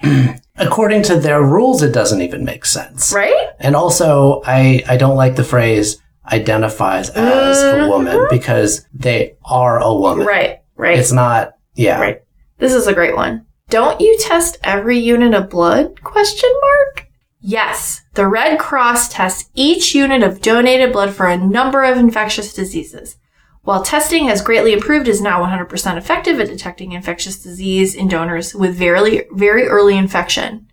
[0.02, 0.40] crazy?
[0.58, 3.12] according to their rules, it doesn't even make sense.
[3.12, 3.50] Right?
[3.60, 6.00] And also, I, I don't like the phrase
[6.32, 7.88] identifies as a uh-huh.
[7.88, 10.26] woman because they are a woman.
[10.26, 10.60] Right.
[10.76, 10.98] Right.
[10.98, 12.00] It's not, yeah.
[12.00, 12.22] Right.
[12.58, 13.46] This is a great one.
[13.68, 16.02] Don't you test every unit of blood?
[16.02, 17.06] Question mark.
[17.40, 22.52] Yes, the Red Cross tests each unit of donated blood for a number of infectious
[22.52, 23.16] diseases.
[23.62, 28.54] While testing has greatly improved, is not 100% effective at detecting infectious disease in donors
[28.54, 30.66] with very, very early infection.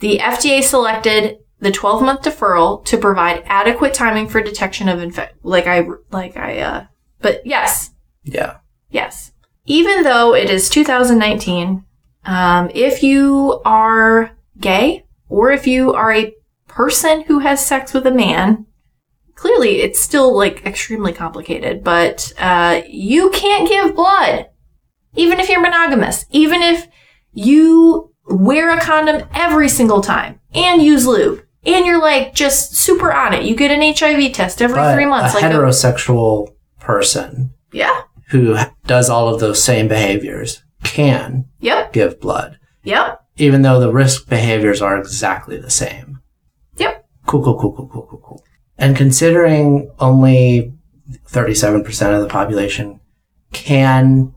[0.00, 5.36] The FDA selected the 12 month deferral to provide adequate timing for detection of infect,
[5.44, 6.86] like I, like I, uh,
[7.20, 7.90] but yes,
[8.24, 8.58] Yeah.
[8.90, 9.32] Yes.
[9.66, 11.84] Even though it is 2019,
[12.24, 16.34] um, if you are gay or if you are a
[16.66, 18.66] person who has sex with a man,
[19.34, 24.48] clearly it's still like extremely complicated, but uh, you can't give blood.
[25.16, 26.86] Even if you're monogamous, even if
[27.32, 31.42] you wear a condom every single time and use lube
[31.74, 35.06] and you're like just super on it, you get an HIV test every But three
[35.06, 35.34] months.
[35.34, 36.48] a like a- heterosexual
[36.80, 38.02] person yeah.
[38.30, 38.56] who
[38.86, 41.92] does all of those same behaviors can Yep.
[41.92, 43.20] give blood, Yep.
[43.36, 46.20] even though the risk behaviors are exactly the same.
[46.76, 47.04] Yep.
[47.26, 48.44] Cool, cool, cool, cool, cool, cool, cool.
[48.78, 50.72] And considering only
[51.28, 53.00] 37% of the population
[53.52, 54.32] can,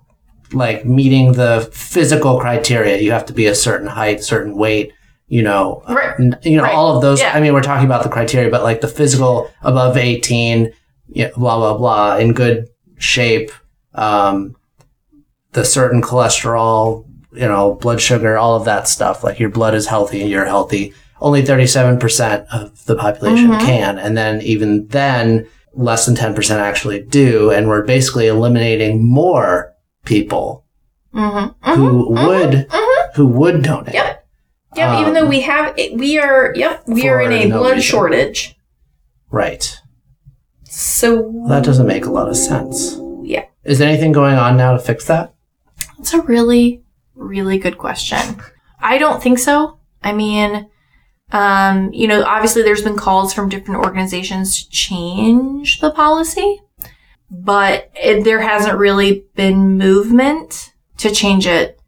[0.54, 4.92] like, meeting the physical criteria, you have to be a certain height, certain weight,
[5.36, 6.36] you know, uh, Right.
[6.44, 6.74] you know, Right.
[6.76, 7.22] all of those.
[7.22, 7.32] Yeah.
[7.34, 10.74] I mean, we're talking about the criteria, but like the physical above 18,
[11.08, 12.68] yeah, blah, blah, blah, in good
[12.98, 13.50] shape,
[13.96, 14.56] um,
[15.54, 19.24] the certain cholesterol, you know, blood sugar, all of that stuff.
[19.24, 20.94] Like your blood is healthy and you're healthy.
[21.22, 23.60] Only 37% of the population Mhm.
[23.62, 23.98] can.
[24.00, 27.52] And then even then, less than 10% actually do.
[27.52, 29.72] And we're basically eliminating more
[30.04, 30.66] people
[31.16, 31.72] Mm-hmm.
[31.76, 33.16] who would, Mhm.
[33.16, 33.94] who would donate.
[33.94, 34.21] Yep.
[34.76, 37.76] Yeah, even Um, though we have, we are, yep, we are in a no blood
[37.76, 37.82] reason.
[37.82, 38.56] shortage.
[39.30, 39.78] Right.
[40.64, 42.98] So That doesn't make a lot of sense.
[43.24, 43.46] Yeah.
[43.64, 45.34] Is there anything going on now to fix that?
[45.98, 46.84] That's a really,
[47.16, 48.20] really good question.
[48.80, 49.80] I don't think so.
[50.04, 50.68] I mean,
[51.34, 56.60] Um, you know, obviously there's been calls from different organizations to change the policy,
[57.30, 61.80] but it, there hasn't really been movement to change it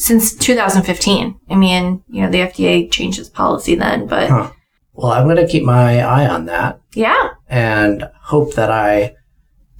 [0.00, 1.38] since 2015.
[1.50, 4.50] I mean, you know, the FDA changed its policy then, but Huh.
[4.92, 9.14] Well, I'm going to keep my eye on that yeah, and hope that I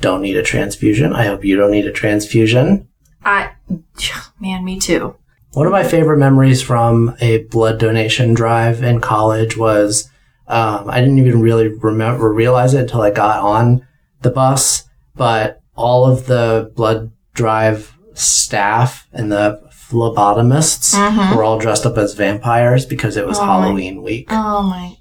[0.01, 1.13] don't need a transfusion.
[1.13, 2.89] I hope you don't need a transfusion.
[3.25, 3.51] I,
[4.41, 5.17] man, me too.
[5.53, 10.09] One of my favorite memories from a blood donation drive in college was
[10.47, 13.87] um, I didn't even really remember realize it until I got on
[14.23, 21.37] the bus, but all of the blood drive staff and the phlebotomists Mhm.
[21.37, 24.29] were all dressed up as vampires because it was Oh my- Halloween week.
[24.31, 24.97] Oh my,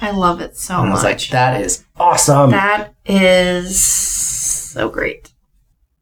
[0.00, 0.94] I love it so and I much.
[0.96, 2.50] was like, that is awesome.
[2.50, 5.30] That is so great.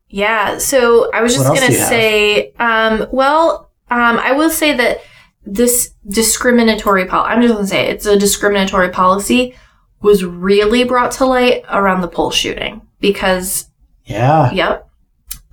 [0.08, 0.58] Yeah.
[0.58, 1.88] So I was just you have?
[1.88, 5.00] say, um, well, um, I will say that
[5.44, 9.54] this discriminatory policy, I'm just gonna say it's a discriminatory policy
[10.02, 13.66] was really brought to light around the Pulse shooting because,
[14.04, 14.85] yeah, yep.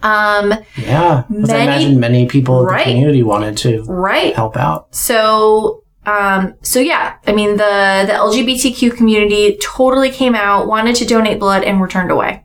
[0.03, 1.23] Um, yeah.
[1.29, 2.85] Because I imagine many people in Right.
[2.85, 4.35] the community wanted to right.
[4.35, 4.93] help out.
[4.93, 11.05] So, um, so yeah, I mean, the, the LGBTQ community totally came out, wanted to
[11.05, 12.43] donate blood and were turned away.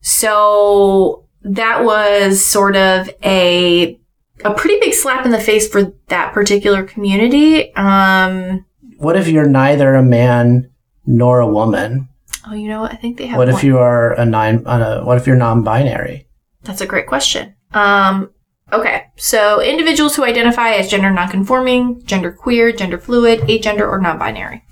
[0.00, 3.98] So that was sort of a,
[4.44, 7.74] a pretty big slap in the face for that particular community.
[7.74, 8.64] Um,
[8.98, 10.70] What if you're neither a man
[11.06, 12.08] nor a woman?
[12.46, 12.92] oh, you know what?
[12.92, 13.56] I think they have What one.
[13.56, 14.62] if you are a nine?
[14.66, 16.26] Uh, what if you're non-binary?
[16.64, 17.54] That's a great question.
[17.72, 18.30] Um,
[18.72, 24.64] okay, so individuals who identify as gender nonconforming, gender queer, gender fluid, agender, or non-binary.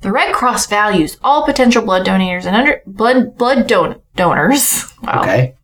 [0.00, 4.84] The Red Cross values all potential blood donors and under blood blood don- donors.
[5.02, 5.22] Wow.
[5.22, 5.54] Okay.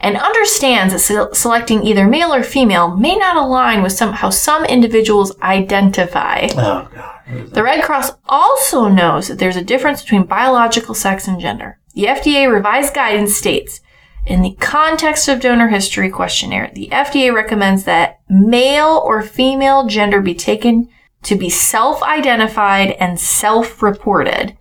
[0.00, 4.30] And understands that se- selecting either male or female may not align with some how
[4.30, 6.48] some individuals identify.
[6.52, 7.52] Oh god.
[7.52, 11.78] The Red Cross also knows that there's a difference between biological sex and gender.
[11.94, 13.80] The FDA revised guidance states
[14.26, 20.20] in the context of donor history questionnaire, the FDA recommends that male or female gender
[20.20, 20.88] be taken
[21.24, 24.56] to be self-identified and self-reported.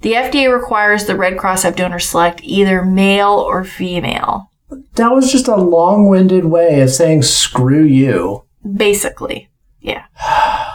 [0.00, 4.50] The FDA requires the Red Cross have donors select either male or female.
[4.94, 8.44] That was just a long-winded way of saying screw you.
[8.76, 9.48] Basically.
[9.80, 10.04] Yeah.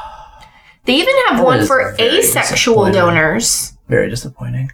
[0.86, 3.74] They even have That one for asexual donors.
[3.90, 4.72] Very disappointing.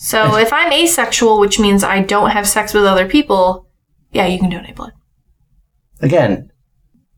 [0.00, 3.66] So if I'm asexual, which means I don't have sex with other people,
[4.12, 4.92] yeah, you can donate blood.
[6.00, 6.50] Again,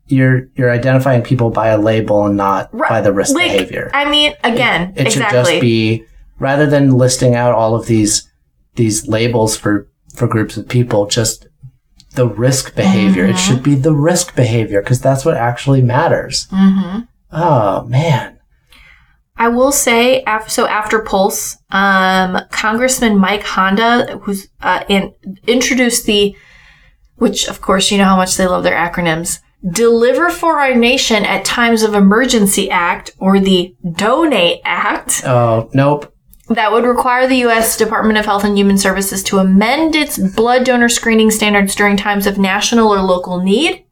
[0.06, 2.88] you're you're identifying people by a label and not Right.
[2.88, 3.90] by the risk Like, behavior.
[3.92, 5.52] I mean, again, It should exactly.
[5.52, 6.04] just be
[6.38, 8.26] rather than listing out all of these
[8.76, 11.46] these labels for for groups of people, just
[12.14, 13.24] the risk behavior.
[13.26, 13.38] It Mhm.
[13.38, 16.48] should be the risk behavior because that's what actually matters.
[16.50, 17.00] hmm
[17.30, 18.38] Oh man.
[19.40, 25.14] I will say, af- so after Pulse, um, Congressman Mike Honda, who's uh, in,
[25.46, 26.36] introduced the,
[27.16, 29.38] which of course you know how much they love their acronyms,
[29.68, 35.22] Deliver for Our Nation at Times of Emergency Act, or the Donate Act.
[35.24, 36.14] Oh nope.
[36.48, 37.76] that would require the U.S.
[37.76, 42.26] Department of Health and Human Services to amend its blood donor screening standards during times
[42.26, 43.84] of national or local need.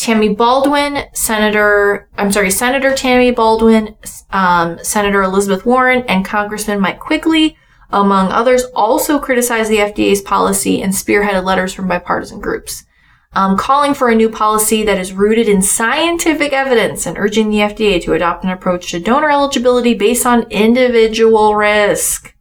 [0.00, 3.96] Tammy Baldwin, Senator, I'm sorry, Senator Tammy Baldwin,
[4.30, 7.58] um, Senator Elizabeth Warren, and Congressman Mike Quigley,
[7.90, 12.86] among others, also criticized the FDA's policy and spearheaded letters from bipartisan groups.
[13.34, 17.58] Um, calling for a new policy that is rooted in scientific evidence and urging the
[17.58, 22.34] FDA to adopt an approach to donor eligibility based on individual risk.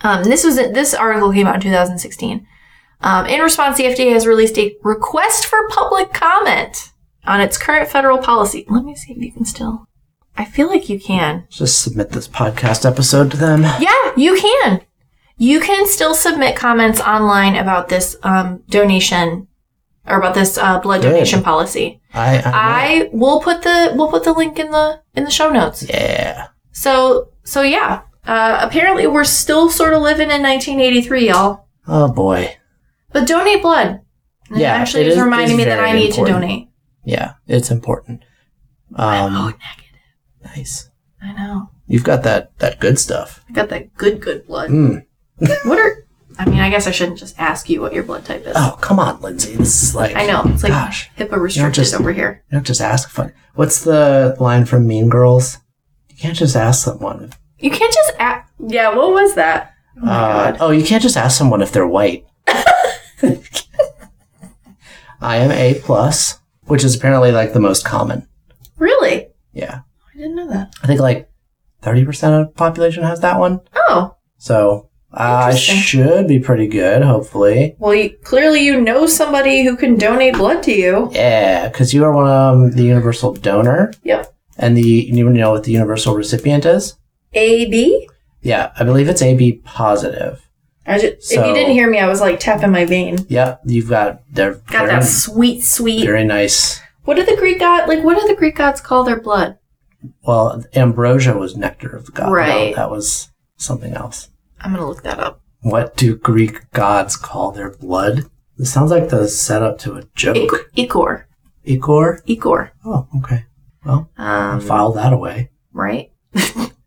[0.00, 2.46] Um, this was this article came out in 2016.
[3.02, 6.91] Um, in response, the FDA has released a request for public comment
[7.26, 8.64] on its current federal policy.
[8.68, 9.86] Let me see if you can still.
[10.36, 11.46] I feel like you can.
[11.50, 13.62] Just submit this podcast episode to them.
[13.80, 14.80] Yeah, you can.
[15.36, 19.48] You can still submit comments online about this um, donation
[20.06, 21.10] or about this uh, blood Good.
[21.10, 22.00] donation policy.
[22.14, 25.50] I, I, I will put the we'll put the link in the in the show
[25.50, 25.86] notes.
[25.88, 26.48] yeah.
[26.72, 28.02] So so yeah.
[28.24, 31.66] Uh, apparently we're still sort of living in 1983, y'all.
[31.88, 32.56] Oh boy.
[33.12, 34.00] But donate blood.
[34.48, 36.26] And Yeah, actually it is reminding me that I need important.
[36.28, 36.68] to donate.
[37.04, 38.22] Yeah, it's important.
[38.94, 40.00] Um, oh, negative.
[40.56, 40.88] nice.
[41.22, 41.70] I know.
[41.86, 43.44] You've got that that good stuff.
[43.48, 44.70] I got that good good blood.
[44.70, 45.04] Mm.
[45.64, 46.06] what are?
[46.38, 48.54] I mean, I guess I shouldn't just ask you what your blood type is.
[48.56, 49.56] Oh, come on, Linsey.
[49.56, 51.10] This is like I know it's like gosh.
[51.18, 52.42] HIPAA restricted just- over here.
[52.50, 53.32] You don't just ask fun.
[53.54, 55.58] What's the line from Mean Girls?
[56.08, 57.32] You can't just ask someone.
[57.58, 58.50] You can't just ask.
[58.58, 59.74] Yeah, what was that?
[59.98, 60.56] Oh my Uh, god.
[60.60, 62.24] oh, you can't just ask someone if they're white.
[65.20, 66.40] I am A plus,
[66.72, 68.26] which is apparently like the most common.
[68.78, 69.28] Really?
[69.52, 69.80] Yeah,
[70.14, 70.72] I didn't know that.
[70.82, 71.30] I think like
[71.82, 72.08] 30%
[72.40, 73.60] of the population has that one.
[73.76, 77.76] Oh, So I should be pretty good, hopefully.
[77.78, 81.10] well, you, clearly you know somebody who can donate blood to you.
[81.12, 83.92] Yeah, because you are one of um, the universal donor.
[84.04, 84.34] Yep.
[84.56, 86.96] And the you know what the universal recipient is?
[87.34, 88.08] AB?
[88.40, 90.40] Yeah, I believe it's AB positive.
[90.86, 93.18] I just, if you didn't hear me, I was like tapping my vein.
[93.28, 96.04] Yep, you've got they're Got that sweet, sweet.
[96.04, 96.80] very nice.
[97.04, 98.02] What do the Greek god like?
[98.04, 99.58] What do the Greek gods call their blood?
[100.26, 102.26] Well, ambrosia was nectar of the god.
[102.26, 102.74] No, Right.
[102.74, 104.28] that was something else.
[104.60, 105.40] I'm gonna look that up.
[105.60, 108.24] What do Greek gods call their blood?
[108.58, 110.36] This sounds like the setup to a joke.
[110.76, 111.26] Ichor.
[111.64, 112.22] Ichor?
[112.28, 112.72] Ichor.
[112.84, 113.44] Oh, okay.
[113.84, 115.50] Well, Um, file that away.
[115.72, 116.10] right?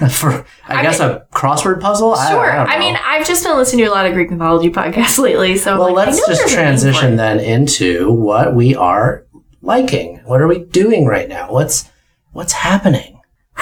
[0.10, 2.14] For, I, I guess a crossword puzzle?
[2.14, 2.50] I- Sure.
[2.50, 2.96] I, I, don't mean.
[3.04, 6.06] I've just been listening to a lot of Greek mythology podcasts lately, so well, like,
[6.06, 9.26] let's just there's a name for transition then into what we are
[9.62, 10.18] liking.
[10.24, 11.52] What are we doing right now?
[11.52, 11.90] What's
[12.32, 13.20] what's happening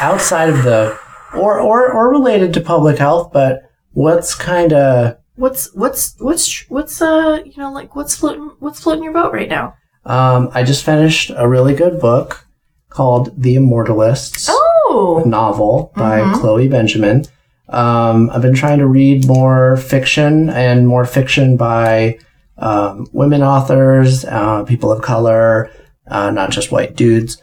[0.00, 0.98] outside of the
[1.34, 7.00] or or or related to public health, but what's kind of What's what's what's what's
[7.00, 9.74] uh you know like what's floating what's floating your boat right now?
[10.04, 12.44] um, I just finished a really good book
[12.90, 14.48] called The Immortalists.
[14.50, 16.34] Oh, novel by Mhm.
[16.40, 17.24] Chloe Benjamin.
[17.68, 22.18] Um, I've been trying to read more fiction and more fiction by
[22.56, 25.70] um, women authors, uh, people of color,
[26.10, 27.40] uh, not just white dudes.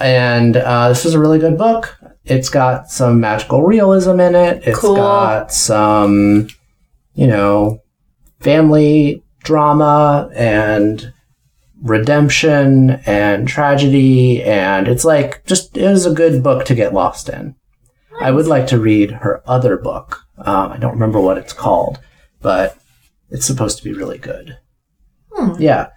[0.00, 1.96] And uh, this is a really good book.
[2.24, 4.62] It's got some magical realism in it.
[4.66, 4.96] It's Cool.
[4.96, 6.48] got some,
[7.14, 7.82] you know,
[8.40, 11.12] family drama and
[11.82, 17.28] redemption and tragedy and it's like just it was a good book to get lost
[17.28, 17.54] in
[18.20, 22.00] i would like to read her other book um, i don't remember what it's called
[22.40, 22.76] but
[23.30, 24.58] it's supposed to be really good
[25.32, 25.52] Hmm.
[25.60, 25.88] yeah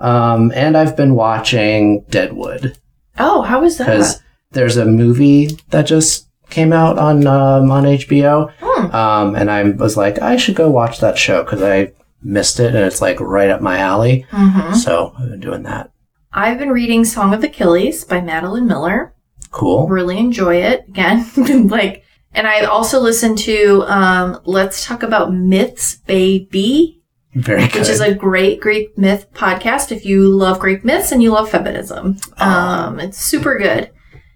[0.00, 2.76] um, and i've been watching deadwood
[3.18, 3.84] oh, how is that?
[3.86, 4.20] because
[4.52, 8.94] there's a movie that just came out on um, on hbo Hmm.
[8.94, 11.92] um, and i was like i should go watch that show because i
[12.22, 15.90] missed it and it's like right up my alley hmm so i've been doing that
[16.32, 19.14] I've been reading Song of Achilles by Madeline Miller.
[19.50, 20.84] cool Really enjoy it.
[20.88, 21.26] Again,
[21.68, 27.02] like, and I also listened to um, Let's Talk About Myths, Baby,
[27.34, 29.90] very good which is a great Greek myth podcast.
[29.90, 33.90] If you love Greek myths and you love feminism, um, it's super good.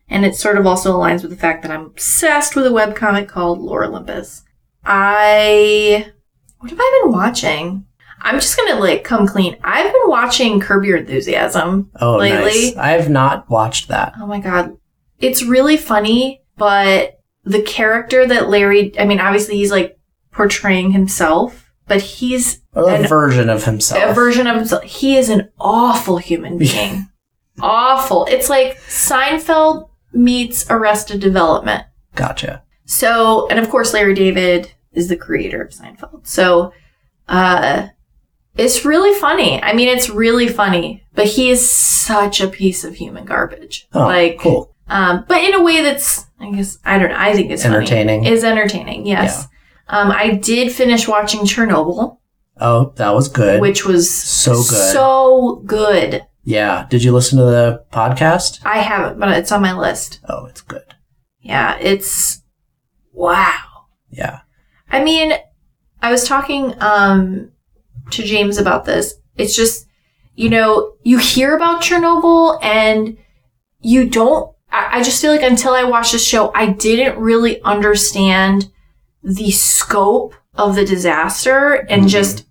[0.08, 3.28] And it sort of also aligns with the fact that I'm obsessed with a webcomic
[3.28, 4.42] called Lore Olympus.
[4.84, 6.10] I,
[6.62, 7.84] what have I been watching?
[8.20, 9.56] I'm just gonna like come clean.
[9.64, 12.70] I've been watching Curb Your Enthusiasm Oh, lately.
[12.70, 12.76] nice.
[12.76, 14.14] I have not watched that.
[14.20, 14.76] Oh my god.
[15.18, 19.98] It's really funny, but the character that Larry, I mean, obviously he's like
[20.30, 24.02] portraying himself, but he's a An- version of himself.
[24.10, 24.84] a version of himself.
[24.84, 27.08] He is an awful human being.
[27.60, 28.26] awful.
[28.26, 31.84] It's like Seinfeld meets Arrested Development.
[32.14, 32.62] Gotcha.
[32.84, 36.26] So, and of course, Larry David is the creator of Seinfeld.
[36.26, 36.72] So,
[37.28, 37.88] uh,
[38.56, 39.62] it's really funny.
[39.62, 43.88] I mean, it's really funny, but he is such a piece of human garbage.
[43.94, 44.74] Oh, like, cool.
[44.88, 47.16] um, but in a way that's, I guess, I don't know.
[47.18, 47.76] I think it's funny.
[47.76, 48.24] Entertaining.
[48.26, 49.06] Is entertaining.
[49.06, 49.46] Yes.
[49.88, 52.18] Um, I did finish watching Chernobyl,
[52.60, 53.60] Oh, that was good.
[53.62, 54.92] which was So good.
[54.92, 56.26] So good.
[56.44, 56.86] yeah.
[56.90, 58.60] Did you listen to the podcast?
[58.64, 60.20] I haven't, but it's on my list.
[60.28, 60.84] Oh, it's good.
[61.40, 62.42] Yeah, it's
[63.12, 63.86] wow.
[64.10, 64.40] Yeah.
[64.92, 65.32] I mean,
[66.00, 67.50] I was talking um
[68.10, 69.14] to James about this.
[69.36, 69.86] It's just,
[70.34, 73.16] you know, you hear about Chernobyl and
[73.80, 77.60] you don't I, I just feel like until I watched the show, I didn't really
[77.62, 78.70] understand
[79.22, 82.08] the scope of the disaster and Mhm.
[82.08, 82.44] just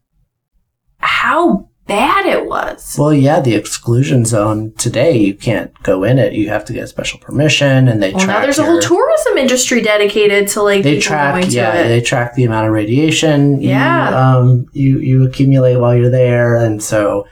[1.00, 2.96] how bad it was.
[2.98, 6.34] Well, yeah, the exclusion zone today, you can't go in it.
[6.34, 9.38] You have to get special permission and they Well, track now there's a whole tourism
[9.38, 14.10] industry dedicated to like they track yeah they track the amount of radiation Yeah.
[14.10, 17.28] you, um you you accumulate while you're there and so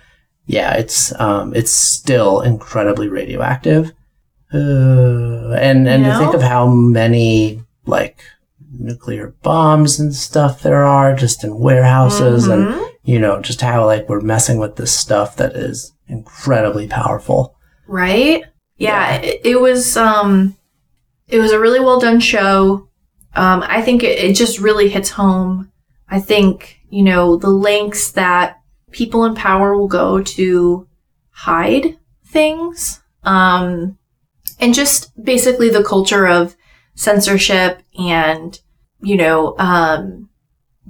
[0.45, 3.91] yeah it's um it's still incredibly radioactive
[4.53, 8.23] uh, and and You to think of how many like
[8.77, 12.89] nuclear bombs and stuff there are just in warehouses and Mhm.
[13.03, 17.55] You know just how like we're messing with this stuff that is incredibly powerful.
[17.87, 18.43] Right?
[18.77, 20.55] Yeah, It, it was um
[21.27, 22.87] it was a really well done show.
[23.35, 25.71] Um i think it, it just really hits home.
[26.09, 28.57] I think you know the lengths that
[28.91, 30.87] people in power will go to
[31.29, 33.97] hide things um
[34.59, 36.55] and just basically the culture of
[36.95, 38.59] censorship and
[39.01, 40.28] you know um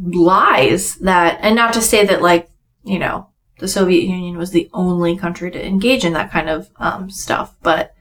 [0.01, 2.49] lies that and not to say that like
[2.83, 3.27] you know
[3.59, 7.55] the Soviet Union was the only country to engage in that kind of um, stuff.
[7.61, 7.93] But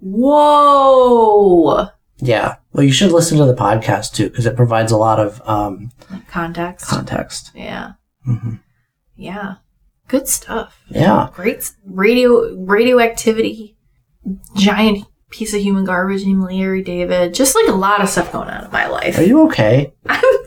[0.00, 1.86] Whoa.
[2.18, 2.56] Yeah.
[2.72, 5.90] Well, you should listen to the podcast too, because it provides a lot of um,
[6.28, 6.86] Context.
[6.88, 7.52] context.
[7.54, 7.92] yeah.
[8.24, 8.54] hmm
[9.16, 9.56] Yeah.
[10.08, 10.80] Good stuff.
[10.88, 11.30] Yeah.
[11.32, 13.76] Great radio radioactivity.
[14.56, 17.32] Giant piece of human garbage named Larry David.
[17.34, 19.18] Just like a lot of stuff going on in my life.
[19.18, 19.92] Are you okay?
[20.06, 20.41] I'm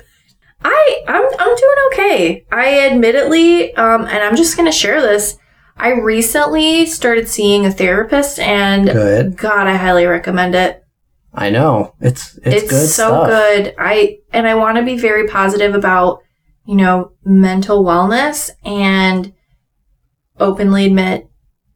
[0.63, 2.45] I I'm I'm doing okay.
[2.51, 5.37] I admittedly, um, and I'm just gonna share this.
[5.77, 9.37] I recently started seeing a therapist, and Good.
[9.37, 10.81] God, I highly recommend it.
[11.33, 11.93] I know.
[11.99, 13.27] It's it's, It's, good so stuff.
[13.27, 13.75] good.
[13.77, 16.21] I and I want to be very positive about
[16.65, 19.33] you know mental wellness and
[20.39, 21.27] openly admit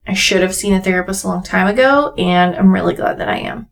[0.07, 3.29] I should have seen a therapist a long time ago, and I'm really glad that
[3.29, 3.67] I am.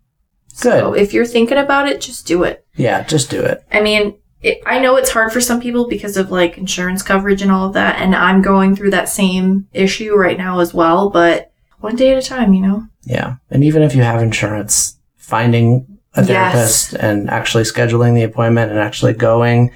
[0.49, 1.01] So Good.
[1.01, 2.66] if you're thinking about it, just do it.
[2.76, 3.64] Yeah, just do it.
[3.72, 7.42] I mean, it, I know it's hard for some people because of like insurance coverage
[7.42, 11.10] and all of that, and I'm going through that same issue right now as well.
[11.10, 12.84] But one day at a time, you know.
[13.04, 13.36] Yeah.
[13.50, 16.28] And even if you have insurance, finding a Yes.
[16.28, 19.72] therapist and actually scheduling the appointment and actually going,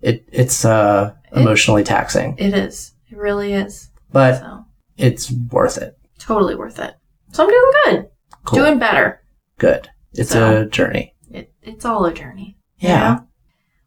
[0.00, 2.34] it it's uh emotionally taxing.
[2.38, 2.92] It is.
[3.10, 3.88] It really is.
[4.10, 4.64] But So
[4.98, 5.96] it's worth it.
[6.18, 6.94] totally worth it.
[7.32, 8.08] So I'm doing good.
[8.44, 8.58] Cool.
[8.58, 9.22] Doing better.
[9.58, 9.88] Good.
[10.14, 11.14] It's So- a journey.
[11.30, 12.56] It, it's all a journey.
[12.78, 12.98] you Yeah.
[13.14, 13.26] know?